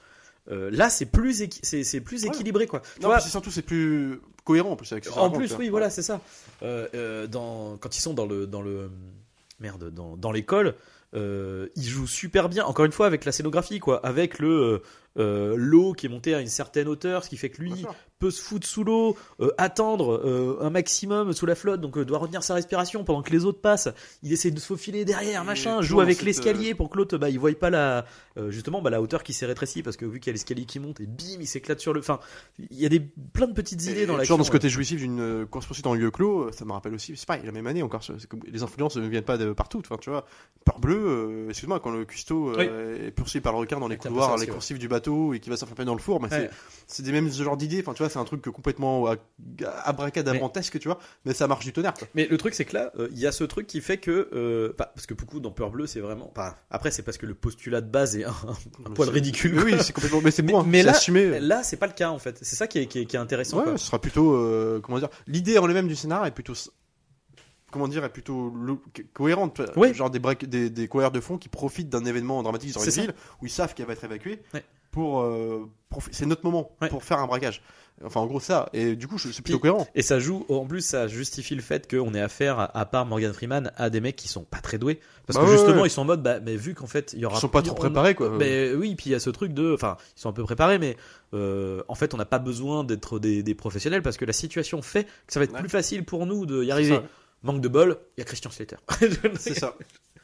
[0.49, 2.29] là, c'est plus, c'est, plus Ouais.
[2.29, 2.83] équilibré, quoi.
[3.01, 6.03] Non, vois, surtout, c'est plus cohérent en plus avec ça en plus, oui, voilà, c'est
[6.03, 6.21] ça.
[6.63, 8.91] Dans, quand ils sont dans le, dans le,
[9.61, 10.75] merde, dans, dans l'école,
[11.15, 12.65] euh, ils jouent super bien.
[12.65, 14.83] Encore une fois, avec la scénographie, quoi, avec le
[15.19, 17.85] euh, l'eau qui est montée à une certaine hauteur, ce qui fait que lui
[18.19, 22.19] peut se foutre sous l'eau, euh, attendre euh, un maximum sous la flotte, donc doit
[22.19, 23.91] retenir sa respiration pendant que les autres passent.
[24.23, 27.29] Il essaie de se faufiler derrière, Et machin, joue avec l'escalier pour que l'autre, bah,
[27.29, 28.07] il voit pas la,
[28.49, 30.81] justement, bah, la hauteur qui s'est rétrécie parce que vu qu'il y a l'escalier qui
[30.81, 32.01] monte et bim, il s'éclate sur le.
[32.01, 32.21] Enfin,
[32.59, 34.23] il y a des plein de petites idées Et dans la.
[34.23, 37.17] toujours dans ce côté jouissif d'une course poursuite en lieu clos, ça me rappelle aussi,
[37.17, 38.01] c'est pareil, la même année encore,
[38.51, 40.25] les influences ne viennent pas de partout, enfin tu vois,
[40.67, 44.37] Peur bleu, excuse-moi, quand le cuistot euh, est poursuivi par le requin dans les couloirs,
[44.37, 44.79] ça les ouais.
[44.79, 46.51] du bateau et qui va s'enfermer dans le four, mais Ouais.
[46.87, 49.15] c'est- des mêmes genres d'idées, enfin tu vois, c'est un truc complètement euh,
[49.85, 52.09] abracadabrantesque, tu vois, mais ça marche du tonnerre, quoi.
[52.15, 54.29] Mais le truc, c'est que là, euh, il y a ce truc qui fait que.
[54.33, 56.33] euh, parce que beaucoup dans Peur Bleu, c'est vraiment.
[56.71, 58.35] après, c'est parce que le postulat de base est un,
[58.87, 59.55] un poil ridicule.
[59.55, 61.41] Mais oui, c'est complètement, mais c'est Mais- bon, mais c'est là- assumé.
[61.41, 62.39] Là, c'est pas le cas en fait.
[62.43, 63.59] C'est ça qui est, qui est, qui est intéressant.
[63.59, 63.79] Ouais, quoi.
[63.79, 66.55] ce sera plutôt, euh, comment dire, l'idée en elle-même du scénar est plutôt,
[67.71, 68.53] comment dire, est plutôt
[69.13, 69.61] cohérente.
[69.93, 73.15] Genre des, break- des, des de fond qui profitent d'un événement dramatique C'est une ville
[73.43, 74.65] où ils savent qu'elle va être évacuée Ouais.
[74.97, 75.69] Pour, euh,
[76.11, 76.89] c'est notre moment Ouais.
[76.89, 77.61] pour faire un braquage.
[78.05, 78.69] Enfin, en gros, ça.
[78.73, 79.87] Et du coup, c'est plutôt cohérent.
[79.95, 83.33] Et ça joue, en plus, ça justifie le fait qu'on ait affaire, à, part Morgan
[83.33, 85.01] Freeman, à des mecs qui sont pas très doués.
[85.27, 85.89] Parce Bah que ouais, justement, ouais.
[85.89, 87.37] ils sont en mode, bah, mais vu qu'en fait, il y aura.
[87.37, 88.31] Ils sont pas trop préparés, quoi.
[88.31, 89.73] Mais oui, puis il y a ce truc de.
[89.75, 90.97] Enfin, ils sont un peu préparés, mais
[91.35, 94.81] euh, en fait, on n'a pas besoin d'être des, des professionnels parce que la situation
[94.83, 95.61] fait que ça va être Ouais.
[95.61, 96.97] plus facile pour nous de y C'est arriver.
[96.97, 97.03] ça.
[97.43, 98.77] Manque de bol, il y a Christian Slater.
[99.39, 99.75] C'est ça.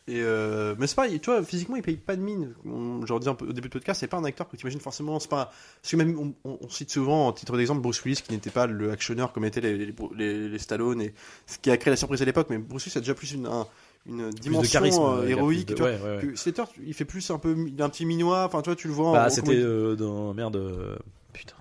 [0.09, 2.55] Et euh, mais c'est pas, tu vois, physiquement, il paye pas de mine.
[2.67, 4.57] On- Je leur dis un peu au début de podcast, c'est pas un acteur que
[4.57, 5.21] tu imagines forcément.
[5.21, 8.21] C'est pas parce que même on, on- on cite souvent en titre d'exemple Bruce Willis
[8.27, 11.15] qui n'était pas le actionneur comme étaient les, les, les- les Stallone et
[11.47, 12.49] ce qui a créé la surprise à l'époque.
[12.51, 13.67] Mais Bruce Willis a déjà plus une, un-
[14.07, 15.67] une de dimension charisme, euh, héroïque.
[15.69, 15.93] plus de- tu vois.
[15.93, 16.33] ouais, ouais, ouais.
[16.33, 18.45] Que Slater, il fait plus un peu, un petit minois.
[18.47, 19.13] Enfin, tu vois, tu le vois.
[19.13, 20.35] Bah, c'était euh, dans.
[20.35, 20.57] Merde.
[20.57, 20.97] euh,
[21.33, 21.55] Putain.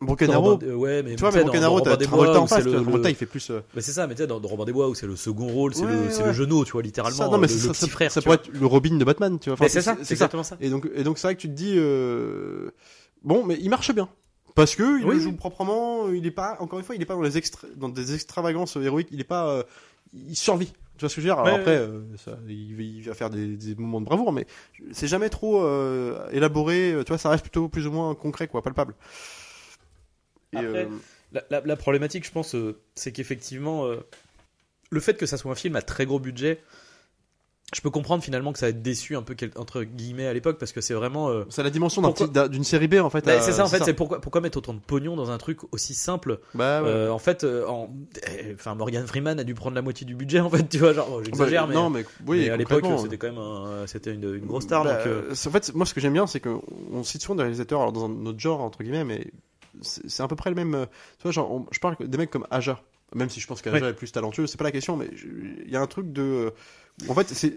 [0.00, 0.50] Broken Dans Arrow.
[0.52, 2.40] Robin- euh, ouais, mais Tu vois, mais dans- Broken dans Arrow, Robin t'as des Travolta
[2.40, 2.64] en face.
[2.64, 3.50] le- Travolta, il fait plus.
[3.50, 5.16] euh, Mais c'est ça, mais tu sais, dans, dans Robin des Bois où c'est le
[5.16, 6.28] second rôle, c'est Ouais, le, c'est ouais.
[6.28, 7.16] le genou, tu vois, littéralement.
[7.18, 8.12] ça, non, mais le, le ça, petit ça- frère.
[8.12, 9.54] ça pourrait être le Robin de Batman, tu vois.
[9.54, 10.56] Enfin, Mais c'est ça, c'est exactement ça.
[10.60, 12.70] Et donc, et donc c'est vrai que tu te dis, euh,
[13.24, 14.08] bon, mais il marche bien.
[14.54, 17.04] Parce que il Oui, le joue proprement, il est pas, encore une fois, il est
[17.06, 19.62] pas dans les extra, dans des extravagances héroïques, il est pas, euh,
[20.14, 20.72] il survit.
[20.96, 21.38] Tu vois ce que je veux dire?
[21.40, 21.86] Alors Ouais, après, ouais.
[21.86, 24.46] euh, ça, il, va- il va faire des, des moments de bravoure, mais
[24.90, 26.92] c'est jamais trop euh, élaboré.
[27.06, 28.94] Tu vois, ça reste plutôt plus ou moins concret, quoi, palpable.
[30.52, 30.88] Et, Après, euh,
[31.32, 33.96] La, la- la problématique, je pense, euh, c'est qu'effectivement, euh,
[34.90, 36.58] le fait que ça soit un film à très gros budget,
[37.74, 40.56] je peux comprendre finalement que ça va être déçu un peu entre guillemets à l'époque
[40.58, 41.28] parce que c'est vraiment.
[41.28, 43.26] euh, c'est la dimension pourquoi- d'une série B en fait.
[43.26, 45.58] bah, c'est ça en fait, c'est pourquoi, pourquoi mettre autant de pognon dans un truc
[45.74, 46.88] aussi simple Bah, ouais.
[46.88, 47.94] Euh, En fait, euh, en-
[48.26, 50.94] eh, enfin Morgan Freeman a dû prendre la moitié du budget en fait, tu vois,
[50.94, 53.86] genre bon, j'exagère, Bah, mais, non, mais oui, mais à l'époque c'était quand même un-
[53.86, 54.84] c'était une, une grosse star.
[54.84, 57.34] Bah, donc, euh, En fait, moi, ce que j'aime bien, c'est qu'on on cite souvent
[57.36, 59.26] des réalisateurs alors, dans un autre genre, entre guillemets, mais
[59.82, 60.74] c'est à peu près le même.
[60.74, 60.86] euh,
[61.18, 62.82] Tu vois, genre, on- je parle des mecs comme Aja.
[63.14, 63.90] Même si je pense qu'Aja Ouais.
[63.90, 65.08] est plus talentueux, c'est pas la question, mais
[65.64, 66.22] il y a un truc de.
[66.22, 66.50] euh,
[67.08, 67.54] En fait, c'est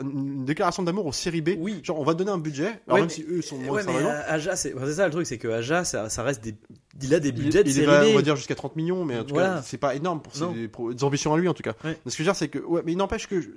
[0.00, 1.50] une déclaration d'amour aux séries B.
[1.58, 1.80] Oui.
[1.82, 3.82] Genre, on va donner un budget, alors Ouais, même mais- si eux sont moins ouais,
[3.84, 6.54] mais euh, Aja, c'est ça le truc, c'est que Aja, ça, ça reste des,
[7.02, 8.08] il a des Il, budgets de il série va, B.
[8.12, 9.56] on va dire jusqu'à 30 millions, mais en tout Voilà.
[9.56, 11.74] cas, c'est pas énorme pour ses, pour ses ambitions à lui, en tout cas.
[11.84, 11.98] Ouais.
[12.04, 13.48] Mais ce que je veux dire, c'est que, ouais, mais il n'empêche que, je-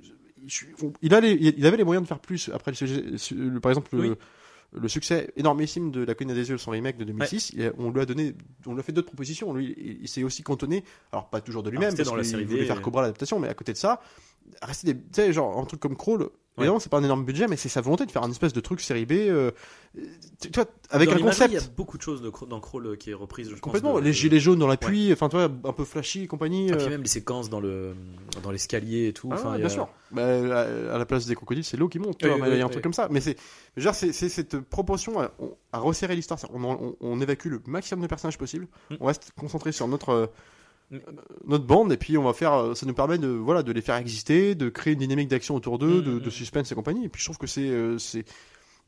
[0.48, 0.66] je-
[1.04, 3.90] il, a les- il avait les moyens de faire plus après le, le- par exemple,
[3.94, 4.10] Oui.
[4.10, 4.18] le
[4.88, 7.52] succès énormissime de La Colline des Yeux, son remake de 2006.
[7.56, 8.36] il a- on lui a donné,
[8.68, 9.54] on lui a fait d'autres propositions.
[9.54, 12.66] Lui, il, il s'est aussi cantonné, alors pas toujours de lui-même, rester parce qu'il voulait
[12.66, 14.02] faire et- Cobra l'adaptation, mais à côté de ça,
[14.62, 16.30] rester des, tu sais, genre un truc comme Crawl.
[16.60, 16.66] Ouais.
[16.66, 18.60] Évidemment, c'est pas un énorme budget, mais c'est sa volonté de faire un espèce de
[18.60, 19.52] truc série B, euh,
[20.42, 21.52] tu tu vois, avec Dans un concept.
[21.52, 23.48] Il y a beaucoup de choses de, dans Crawl euh, qui est reprise.
[23.48, 26.24] Je pense, Complètement, de- les gilets jaunes dans la pluie, enfin, toi, un peu flashy
[26.24, 26.68] et compagnie.
[26.70, 27.96] Et euh, puis même les séquences dans le
[28.44, 29.30] dans l'escalier et tout.
[29.32, 29.88] ah, bien a- sûr.
[30.12, 32.18] Bah, à, la place des crocodiles, c'est l'eau qui monte.
[32.18, 32.72] tu Oui, vois, oui, il y a un oui.
[32.72, 33.08] truc comme ça.
[33.12, 33.36] Mais c'est,
[33.78, 35.32] dire, c'est, cette proportion à,
[35.72, 36.40] à resserrer l'histoire.
[36.54, 38.68] On, on- on évacue le maximum de personnages possible.
[38.90, 38.96] Mm.
[39.00, 40.28] On reste concentré sur notre, euh,
[41.46, 43.82] notre bande et puis on va faire euh, ça nous permet de voilà de les
[43.82, 46.32] faire exister de créer une dynamique d'action autour d'eux Mm, de, mm, de mm.
[46.32, 48.26] suspense et compagnie et puis je trouve que c'est euh, c'est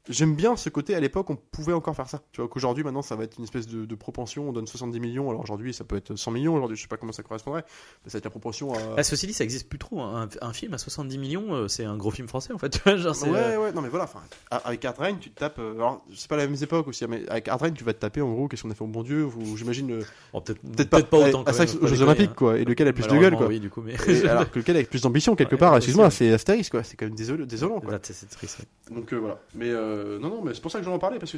[0.10, 2.22] J'aime bien ce côté, à l'époque, on pouvait encore faire ça.
[2.32, 5.00] Tu vois, qu'aujourd'hui, maintenant, ça va être une espèce de, de propension, on donne 70
[5.00, 7.64] millions, alors aujourd'hui, ça peut être 100 millions, aujourd'hui, je sais pas comment ça correspondrait,
[8.04, 8.78] mais ça va être la proportion à...
[8.98, 10.02] Ah, ceci dit, ça existe plus trop.
[10.02, 10.28] hein.
[10.42, 12.80] Un, un film à 70 millions, euh, c'est un gros film français en fait.
[12.98, 14.10] genre, Ouais, euh, ouais, non mais voilà,
[14.50, 15.60] avec Hard Rain, tu te tapes.
[15.60, 17.94] euh, alors, c'est pas la même époque aussi, hein, mais avec Hard Rain, tu vas
[17.94, 20.04] te taper en gros, qu'est-ce qu'on a fait au bon Dieu, ou j'imagine.
[20.34, 21.44] bon, peut-être Peut-être peut-être pas, pas, autant.
[21.44, 23.48] à aux Jeux Olympiques, quoi, et lequel a plus de gueule, quoi.
[23.48, 23.96] Oui, du coup, mais.
[24.08, 26.96] Et alors que lequel a plus d'ambition, quelque Ouais, part, excuse-moi, c'est Astéris, quoi, c'est
[26.98, 28.00] quand même désolant, quoi.
[28.02, 28.62] C'est triste.
[28.90, 29.40] Donc voilà.
[29.54, 31.38] Mais euh, non, non, mais c'est pour ça que j'en ai parlé, parce que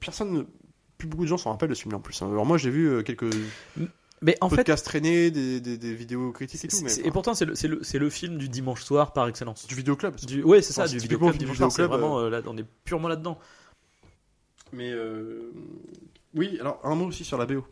[0.00, 0.44] personne, ne-
[0.96, 2.20] plus beaucoup de gens s'en rappellent de ce film en plus.
[2.22, 2.28] hein.
[2.30, 3.26] Alors moi, j'ai vu euh, quelques
[4.22, 6.92] Mais en fait, podcasts traînés, des, des, des vidéos critiques et tout, mais.
[7.06, 9.66] et pourtant, c'est le, le, le film du dimanche soir par excellence.
[9.66, 10.16] du vidéoclub.
[10.16, 11.70] Du, ouais, c'est ça, Enfin, du vidéoclub dimanche soir.
[11.88, 13.38] Vraiment, euh, là, on est purement là-dedans.
[14.72, 15.52] Mais euh,
[16.34, 17.64] oui, alors un mot aussi sur la BO.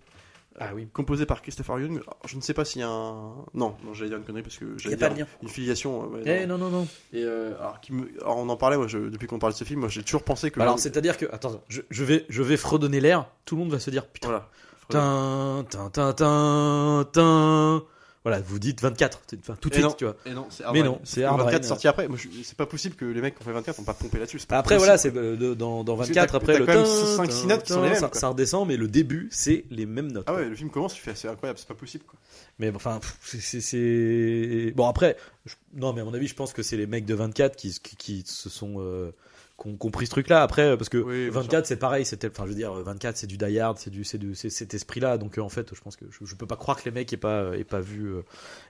[0.59, 0.88] Ah oui.
[0.92, 1.98] Composé par Christopher Young.
[2.00, 3.34] Alors, je ne sais pas s'il y a un.
[3.54, 5.26] Non, non j'allais dire une connerie parce que j'allais pas dire de lien.
[5.42, 6.09] une filiation.
[6.09, 6.57] ouais, Eh non.
[6.59, 6.88] non, non, non.
[7.12, 8.09] Et euh, alors, qui me...
[8.22, 10.22] alors, on en parlait, moi, je- depuis qu'on parle de ce film, moi j'ai toujours
[10.22, 10.59] pensé que.
[10.59, 13.26] Bah alors, c'est-à-dire que, attends, je, je vais, je vais fredonner l'air.
[13.44, 14.48] Tout le monde va se dire, putain, Voilà.
[14.88, 17.84] tin, tin, tin, tin, tin.
[18.27, 19.93] Voilà, vous dites 24, c'est- enfin, tout de suite, non.
[19.93, 20.16] tu vois.
[20.35, 21.68] Non, Mais non, c'est Le Hard 24 Rain.
[21.68, 22.09] sorti après.
[22.43, 24.39] C'est pas possible que les mecs qui ont fait 24 ont pas pompé là-dessus.
[24.49, 24.79] Après, possible.
[24.79, 27.27] voilà, c'est euh, dans, dans Parce que 24, t'as- après le quand même tin, cinq,
[27.29, 30.11] tin, six notes qui sont les mêmes, ça, redescend, mais le début, c'est les mêmes
[30.11, 30.24] notes.
[30.27, 30.41] Ah quoi.
[30.43, 32.18] ouais, le film commence, tu fais c'est incroyable, c'est pas possible quoi.
[32.59, 34.72] Mais enfin, c'est-.
[34.74, 37.14] Bon, après, je- non, mais à mon avis, je pense que c'est les mecs de
[37.14, 38.77] 24 qui, qui, qui se sont.
[38.79, 39.12] euh,
[39.61, 40.42] qui ont compris ce truc-là.
[40.42, 42.04] Après, euh, parce que Oui, bien 24, c'est pareil.
[42.04, 44.50] C'était, enfin, je veux dire, 24, c'est du Die Hard, c'est du, c'est du, c'est
[44.50, 45.18] cet esprit-là.
[45.18, 47.12] Donc, euh, en fait, je pense que je, je peux pas croire que les mecs
[47.12, 48.20] aient pas, aient pas vu, euh,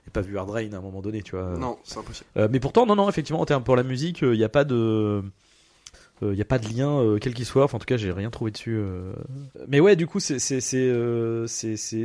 [0.07, 1.57] aient pas vu Hard Rain à un moment donné, tu vois.
[1.57, 2.27] Non, c'est impossible.
[2.37, 4.63] Euh, mais pourtant, non, non, effectivement, en termes pour la musique, il n'y a pas
[4.63, 5.21] de.
[6.23, 7.63] Il n'y a pas de lien, euh, quel qu'il soit.
[7.63, 8.75] Enfin, en tout cas, j'ai rien trouvé dessus.
[8.75, 9.13] euh.
[9.67, 10.39] Mais ouais, du coup, c'est.
[10.39, 11.45] c'est, c'est, euh,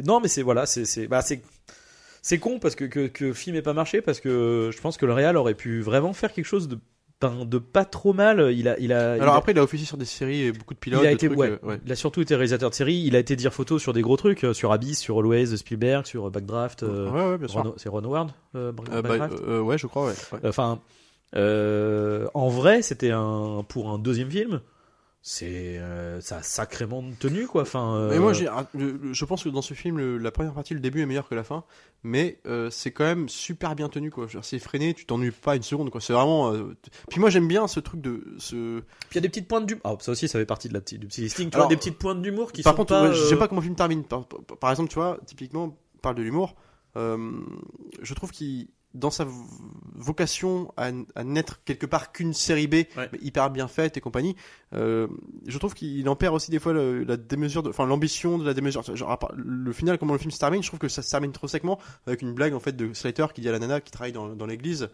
[0.05, 0.43] Non, mais c'est.
[0.43, 0.85] Voilà, c'est.
[0.85, 1.07] c'est...
[1.07, 1.43] Bah, c'est...
[2.25, 4.97] C'est con parce que, que, que le film n'ait pas marché parce que je pense
[4.97, 6.79] que le Real aurait pu vraiment faire quelque chose de,
[7.31, 8.53] de pas trop mal.
[8.53, 10.53] Il a, il a, il Alors a- après, il a officié sur des séries et
[10.53, 11.01] beaucoup de pilotes.
[11.03, 11.81] il a été, trucs, ouais, euh, ouais.
[11.87, 13.03] il a surtout été réalisateur de séries.
[13.07, 16.07] Il a été dire photo sur des gros trucs, euh, sur Abyss, sur Always, Spielberg,
[16.07, 16.83] sur Backdraft.
[16.83, 17.63] euh, ouais, ouais, bien sûr.
[17.63, 20.13] Ron- c'est Ron Howard, euh, bah, Backdraft ouais, je crois.
[20.45, 20.81] Enfin,
[21.35, 24.61] euh, en vrai, c'était un pour un deuxième film.
[25.25, 27.63] C'est euh, ça a sacrément tenu quoi.
[27.63, 28.33] Enfin, euh, Mais moi,
[28.75, 31.29] le- je pense que dans ce film, le- la première partie, le début est meilleur
[31.29, 31.63] que la fin,
[32.03, 34.27] mais euh, c'est quand même super bien tenu, quoi.
[34.43, 36.01] C'est freiné, tu t'ennuies pas une seconde, quoi.
[36.01, 36.53] C'est vraiment.
[36.53, 36.77] euh,
[37.09, 38.35] Puis moi, j'aime bien ce truc de.
[38.39, 38.81] Ce...
[38.81, 39.83] Puis il y a des petites pointes d'humour.
[39.85, 41.51] Ah, ça aussi, ça fait partie de la petite, du petit listing.
[41.51, 43.03] Tu Alors, vois, des petites pointes d'humour qui Par sont contre, pas.
[43.11, 44.03] ouais, je sais pas comment le film termine.
[44.03, 45.65] Par, par- par exemple, tu vois, typiquement,
[45.95, 46.57] on parle de l'humour.
[46.97, 47.31] euh,
[48.03, 49.27] je trouve qu'il, dans sa
[49.95, 53.09] vocation à, à n'être quelque part qu'une série B, Ouais.
[53.21, 54.37] hyper bien faite et compagnie,
[54.75, 55.07] euh,
[55.47, 58.55] je trouve qu'il en perd aussi des fois le- la démesure, enfin l'ambition de la
[58.55, 58.83] démesure.
[58.97, 61.49] Genre, le final, comment le film se termine, je trouve que ça se termine trop
[61.49, 64.13] secement avec une blague en fait de Slater qui dit à la nana qui travaille
[64.13, 64.89] dans, dans l'église.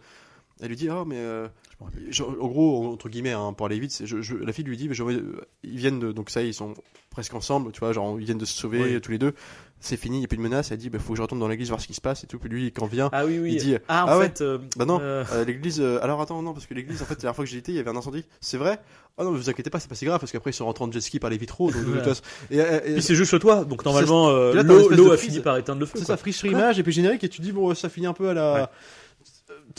[0.61, 1.47] Elle lui dit oh mais euh,
[1.81, 4.89] en gros entre guillemets hein, pour aller vite c'est- je, je- la fille lui dit
[4.89, 6.73] mais euh, ils viennent de, donc ça ils sont
[7.11, 8.99] presque ensemble tu vois genre ils viennent de se sauver Oui.
[9.01, 9.33] tous les deux
[9.81, 11.39] c'est fini il n'y a plus de menace elle dit bah faut que je retourne
[11.39, 12.37] dans l'église voir ce qui se passe et tout.
[12.39, 13.53] Puis lui quand vient Ah oui, oui.
[13.53, 14.41] il dit, ah, en ah ouais, fait.
[14.41, 17.21] euh, bah non euh, euh, l'église alors attends non parce que l'église en fait la
[17.21, 18.25] dernière fois que j'y étais il y avait un incendie.
[18.41, 18.79] C'est vrai?
[19.17, 20.83] Oh non mais vous inquiétez pas c'est pas si grave parce qu'après ils sont rentrés
[20.83, 21.81] en jet ski par les vitraux donc,
[22.51, 25.85] et, et- Puis c'est juste le toit, donc normalement l'eau a fini par éteindre le
[25.85, 25.99] feu.
[25.99, 28.13] C'est ça, friche sur image et puis générique et tu dis bon ça finit un
[28.13, 28.71] peu à la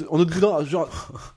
[0.09, 0.89] en autre boudin genre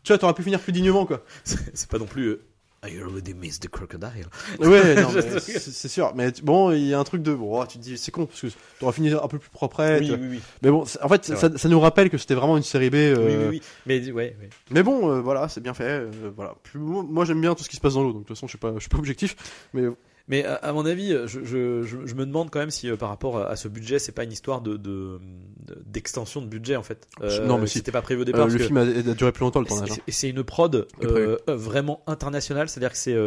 [0.04, 1.24] tu vois t'aurais pu finir plus dignement quoi.
[1.44, 2.38] C'est pas non plus.
[2.84, 4.28] I already missed the crocodile?
[4.60, 4.96] ouais
[5.40, 7.98] c'est sûr mais bon il y a un truc de bon oh, tu te dis
[7.98, 8.48] c'est con parce que
[8.80, 10.42] t'aurais fini un peu plus propre oui, oui, oui.
[10.62, 13.16] mais bon en fait ça, ça nous rappelle que c'était vraiment une série B euh,
[13.18, 13.62] Oui, oui, oui.
[13.86, 14.50] Mais ouais, ouais.
[14.72, 17.70] mais bon euh, voilà c'est bien fait euh, voilà moi moi, j'aime bien tout ce
[17.70, 18.98] qui se passe dans l'eau donc de toute façon je suis pas je suis pas
[18.98, 19.36] objectif
[19.74, 19.84] mais
[20.30, 22.96] Mais à, à mon avis, je, je, je, je me demande quand même si euh,
[22.96, 25.20] par rapport à, ce budget, c'est pas une histoire de de-
[25.66, 27.08] de- d'extension de, budget en fait.
[27.22, 27.80] Euh, Non, mais si.
[27.80, 28.48] c'était pas prévu au euh, départ.
[28.48, 29.96] le film a, a duré plus longtemps le tournage hein.
[30.08, 33.18] c'est- une prod euh, vraiment internationale, c'est-à-dire que c'est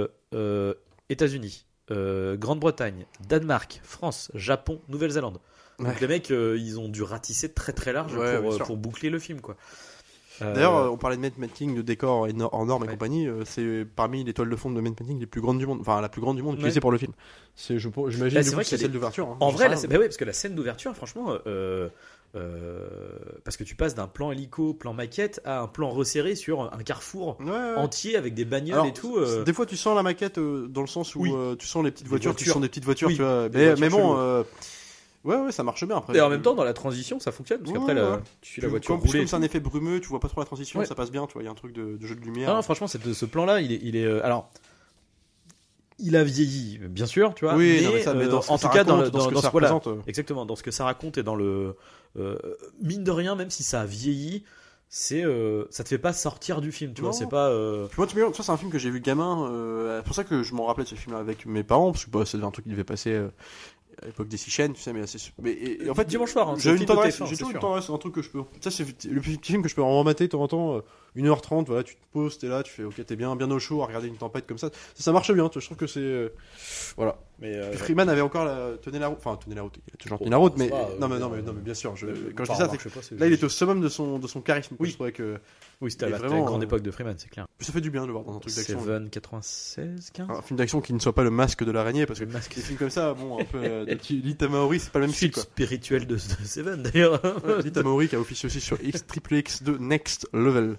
[1.11, 5.39] États-Unis, Grande-Bretagne, Danemark, France, Japon, Nouvelle-Zélande.
[5.79, 5.95] Donc Ouais.
[6.01, 9.43] les mecs, ils ont dû ratisser très très large Ouais, pour, pour boucler le film
[9.43, 9.57] quoi.
[10.43, 12.89] Euh, D'ailleurs, euh, on parlait de matte painting, de décor en nor- en normes et
[12.89, 13.27] compagnie.
[13.27, 15.79] euh, c'est parmi les toiles de fond de matte painting les plus grandes du monde.
[15.81, 16.81] Enfin, la plus grande du monde utilisée Ouais.
[16.81, 17.13] pour le film.
[17.55, 19.29] C'est, je, j'imagine, Bah, c'est a celle des- d'ouverture.
[19.29, 19.37] hein.
[19.41, 21.89] En vrai, la bah parce que la scène d'ouverture, franchement, euh,
[22.35, 22.87] euh,
[23.45, 26.83] parce que tu passes d'un plan hélico, plan maquette, à un plan resserré sur un
[26.83, 27.75] carrefour mais- Ouais, ouais.
[27.77, 29.17] entier avec des bagnoles Alors, et tout.
[29.17, 31.33] euh, Des fois, tu sens la maquette euh, dans le sens où Oui.
[31.59, 33.49] tu sens les petites Des voitures, tu sens des petites voitures, Oui, tu vois.
[33.49, 34.45] des Mais, voitures mais bon,
[35.27, 36.17] ouais, ouais, ça marche bien après.
[36.17, 38.19] Et en même temps, dans la transition, ça fonctionne parce Ouais, qu'après, ouais.
[38.41, 39.19] tu suis la voiture comme, plus rouler.
[39.21, 40.87] comme c'est un effet brumeux, tu vois pas trop la transition, Ouais.
[40.87, 41.43] ça passe bien, tu vois.
[41.43, 42.49] Il y a un truc de, de jeu de lumière.
[42.49, 44.05] Non, non, franchement, cette- ce plan-là, il est, il est.
[44.05, 44.51] euh, alors,
[45.99, 47.55] il a vieilli, bien sûr, tu vois.
[47.57, 49.41] Oui, mais, non, mais ça, mais euh, dans en tout cas, dans, ce que dans
[49.41, 49.97] ça ce- représente, euh.
[50.07, 51.75] exactement, dans ce que ça raconte et dans le
[52.19, 52.37] euh,
[52.83, 54.45] mine de rien, même si ça a vieilli,
[54.91, 57.13] c'est euh, ça te fait pas sortir du film, tu vois.
[57.15, 57.49] C'est pas.
[57.49, 59.49] euh, Puis moi, tu c'est un film que j'ai vu gamin.
[59.51, 62.05] euh, c'est pour ça que je m'en rappelais de ce film avec mes parents, parce
[62.05, 63.19] que bah, c'était un truc qui devait passer
[64.03, 65.19] à l'époque des six chaînes, tu sais, mais assez.
[65.41, 67.59] Mais et, et en fait, Dimanche soir, hein, j'ai une tendresse, TF1, j'ai toujours une
[67.59, 68.43] tendresse, un truc que je peux.
[68.61, 70.83] Ça, c'est le petit film que je peux remater de temps en temps.
[71.17, 73.59] Euh, 1h30, voilà, tu te poses, t'es là, tu fais ok, t'es bien, bien au
[73.59, 74.71] chaud à regarder une tempête comme ça.
[74.95, 76.01] Ça, ça marche bien, tu vois, je trouve que c'est.
[76.01, 76.29] euh,
[76.97, 77.17] voilà.
[77.39, 79.97] mais euh, Freeman avait encore la, tenait la route, enfin, tenait la route, il a
[79.97, 80.73] toujours tenu la route, ça mais.
[80.73, 82.59] euh, non, mais, non, euh, mais, non, mais bien sûr, je- euh, quand je dis
[82.59, 82.71] ça,
[83.03, 84.77] c'est Là, il est au summum de son, de son charisme.
[84.79, 84.89] Oui.
[84.91, 85.39] Je trouvais que
[85.81, 87.47] Oui, c'était la, vraiment, grande euh, époque de Freeman, c'est clair.
[87.61, 88.81] ça fait du bien de le voir dans un truc d'action.
[88.81, 90.27] Seven 96, 15.
[90.31, 92.55] Un film d'action qui ne soit pas le masque de l'araignée, parce que Le masque.
[92.55, 95.07] des films comme ça, bon, un peu euh, de petit Lita Maori, c'est pas le
[95.09, 95.43] même quoi.
[95.43, 97.21] spirituelle de, Seven d'ailleurs.
[97.65, 100.77] Lita Maori qui a officié aussi sur X Triple X2 Next Level.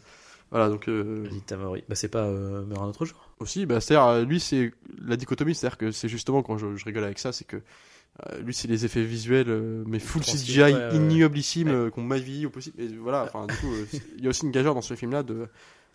[0.52, 1.28] Voilà, donc euh,
[1.58, 1.84] Maori.
[1.90, 3.32] Bah, c'est pas euh, Meurt un autre jour.
[3.40, 4.72] aussi, bah, c'est-à-dire, euh, lui, c'est
[5.06, 8.40] la dichotomie, c'est-à-dire que c'est justement quand je, je rigole avec ça, c'est que euh,
[8.40, 9.48] lui, c'est les effets visuels,
[9.86, 11.92] mais full CGI, ouais, ignoblissime, Ouais.
[11.92, 12.82] qu'on m'a vieilli au possible.
[12.82, 13.72] Et voilà, enfin, du coup,
[14.18, 15.48] il y a aussi une gageure dans ce film-là de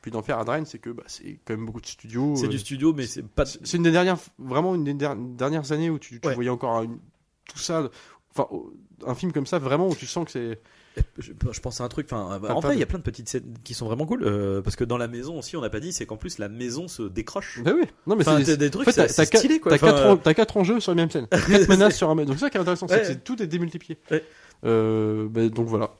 [0.02, 2.34] puis d'en faire à Drain, c'est que bah, c'est quand même beaucoup de studios.
[2.36, 3.44] C'est du studio, mais c'est pas.
[3.46, 6.82] C'est une des dernières, vraiment une des der- dernières années où tu, tu voyais encore
[6.82, 6.98] une-
[7.48, 7.88] tout ça.
[8.36, 8.48] Enfin,
[9.06, 10.60] un film comme ça, vraiment, où tu sens que c'est.
[11.18, 12.06] Je, je pense à un truc.
[12.10, 14.24] Enfin, en vrai, il y a plein de petites scènes qui sont vraiment cool.
[14.24, 16.48] euh, parce que dans la maison aussi, on n'a pas dit, c'est qu'en plus la
[16.50, 17.60] maison se décroche.
[17.64, 19.70] Bah oui, non, mais c'est des en trucs, fait, t'as- stylé quoi.
[19.70, 21.26] T'as Enfin, quatre, en- t'as quatre enjeux sur la même scène.
[21.28, 22.14] Quatre menaces sur un.
[22.16, 23.00] Donc, c'est ça qui est intéressant, c'est Ouais.
[23.00, 23.98] que c'est- tout est démultiplié.
[24.10, 24.22] Ouais.
[24.64, 25.90] Euh, bah, donc voilà.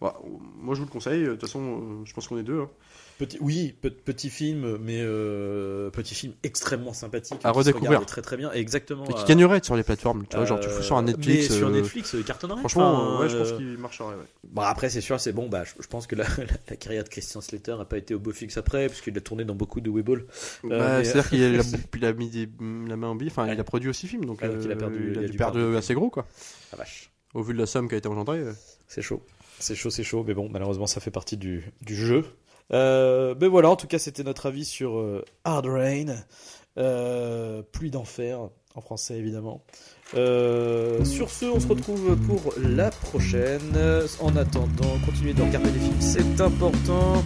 [0.00, 0.16] Voilà,
[0.60, 1.24] Moi, je vous le conseille.
[1.24, 2.60] De toute façon, euh, je pense qu'on est deux.
[2.60, 2.70] hein.
[3.18, 7.36] Petit, oui, pe- petit film, mais euh, petit film extrêmement sympathique.
[7.44, 8.06] À qui se redécouvrir.
[8.06, 9.04] Très très bien, exactement.
[9.04, 10.24] Et qui euh, gagnerait sur les plateformes.
[10.26, 11.50] Tu vois, genre, tu fous sur un Netflix.
[11.50, 12.60] Mais sur euh, Netflix, euh, cartonnerait.
[12.60, 14.14] Franchement, Enfin, euh, ouais, je pense qu'il marcherait.
[14.14, 14.24] Ouais.
[14.44, 15.50] Bon, après, c'est sûr, c'est bon.
[15.50, 18.14] Bah, je, je pense que la, la, la carrière de Christian Slater n'a pas été
[18.14, 20.24] au beau fixe après, puisqu'il a tourné dans beaucoup de Weeble.
[20.64, 21.64] Bah, C'est-à-dire qu'il a, il a-
[21.98, 22.48] il a mis des-
[22.88, 23.28] la main en bille.
[23.28, 23.52] Enfin, Ouais.
[23.52, 24.24] il a produit aussi film.
[24.24, 25.76] Donc, Ah, donc il a perdu- il il a a dû dû perdre perdre.
[25.76, 26.26] assez gros, quoi.
[26.72, 27.10] La vache.
[27.34, 28.42] Au vu de la somme qui a été engendrée.
[28.88, 29.22] C'est chaud.
[29.60, 30.24] C'est chaud, c'est chaud.
[30.26, 32.24] Mais bon, malheureusement, ça fait partie du, du jeu.
[32.72, 36.16] Euh, mais voilà, en tout cas, c'était notre avis sur euh, Hard Rain.
[36.78, 38.38] Euh, pluie d'enfer,
[38.74, 39.62] en français évidemment.
[40.12, 43.76] Sur ce, on se retrouve pour la prochaine.
[44.20, 47.22] En attendant, continuez de regarder les films, c'est important.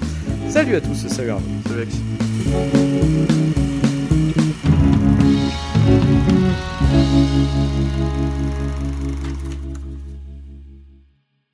[0.49, 1.47] Salut à tous, salut Arnaud.
[1.69, 2.94] Salut.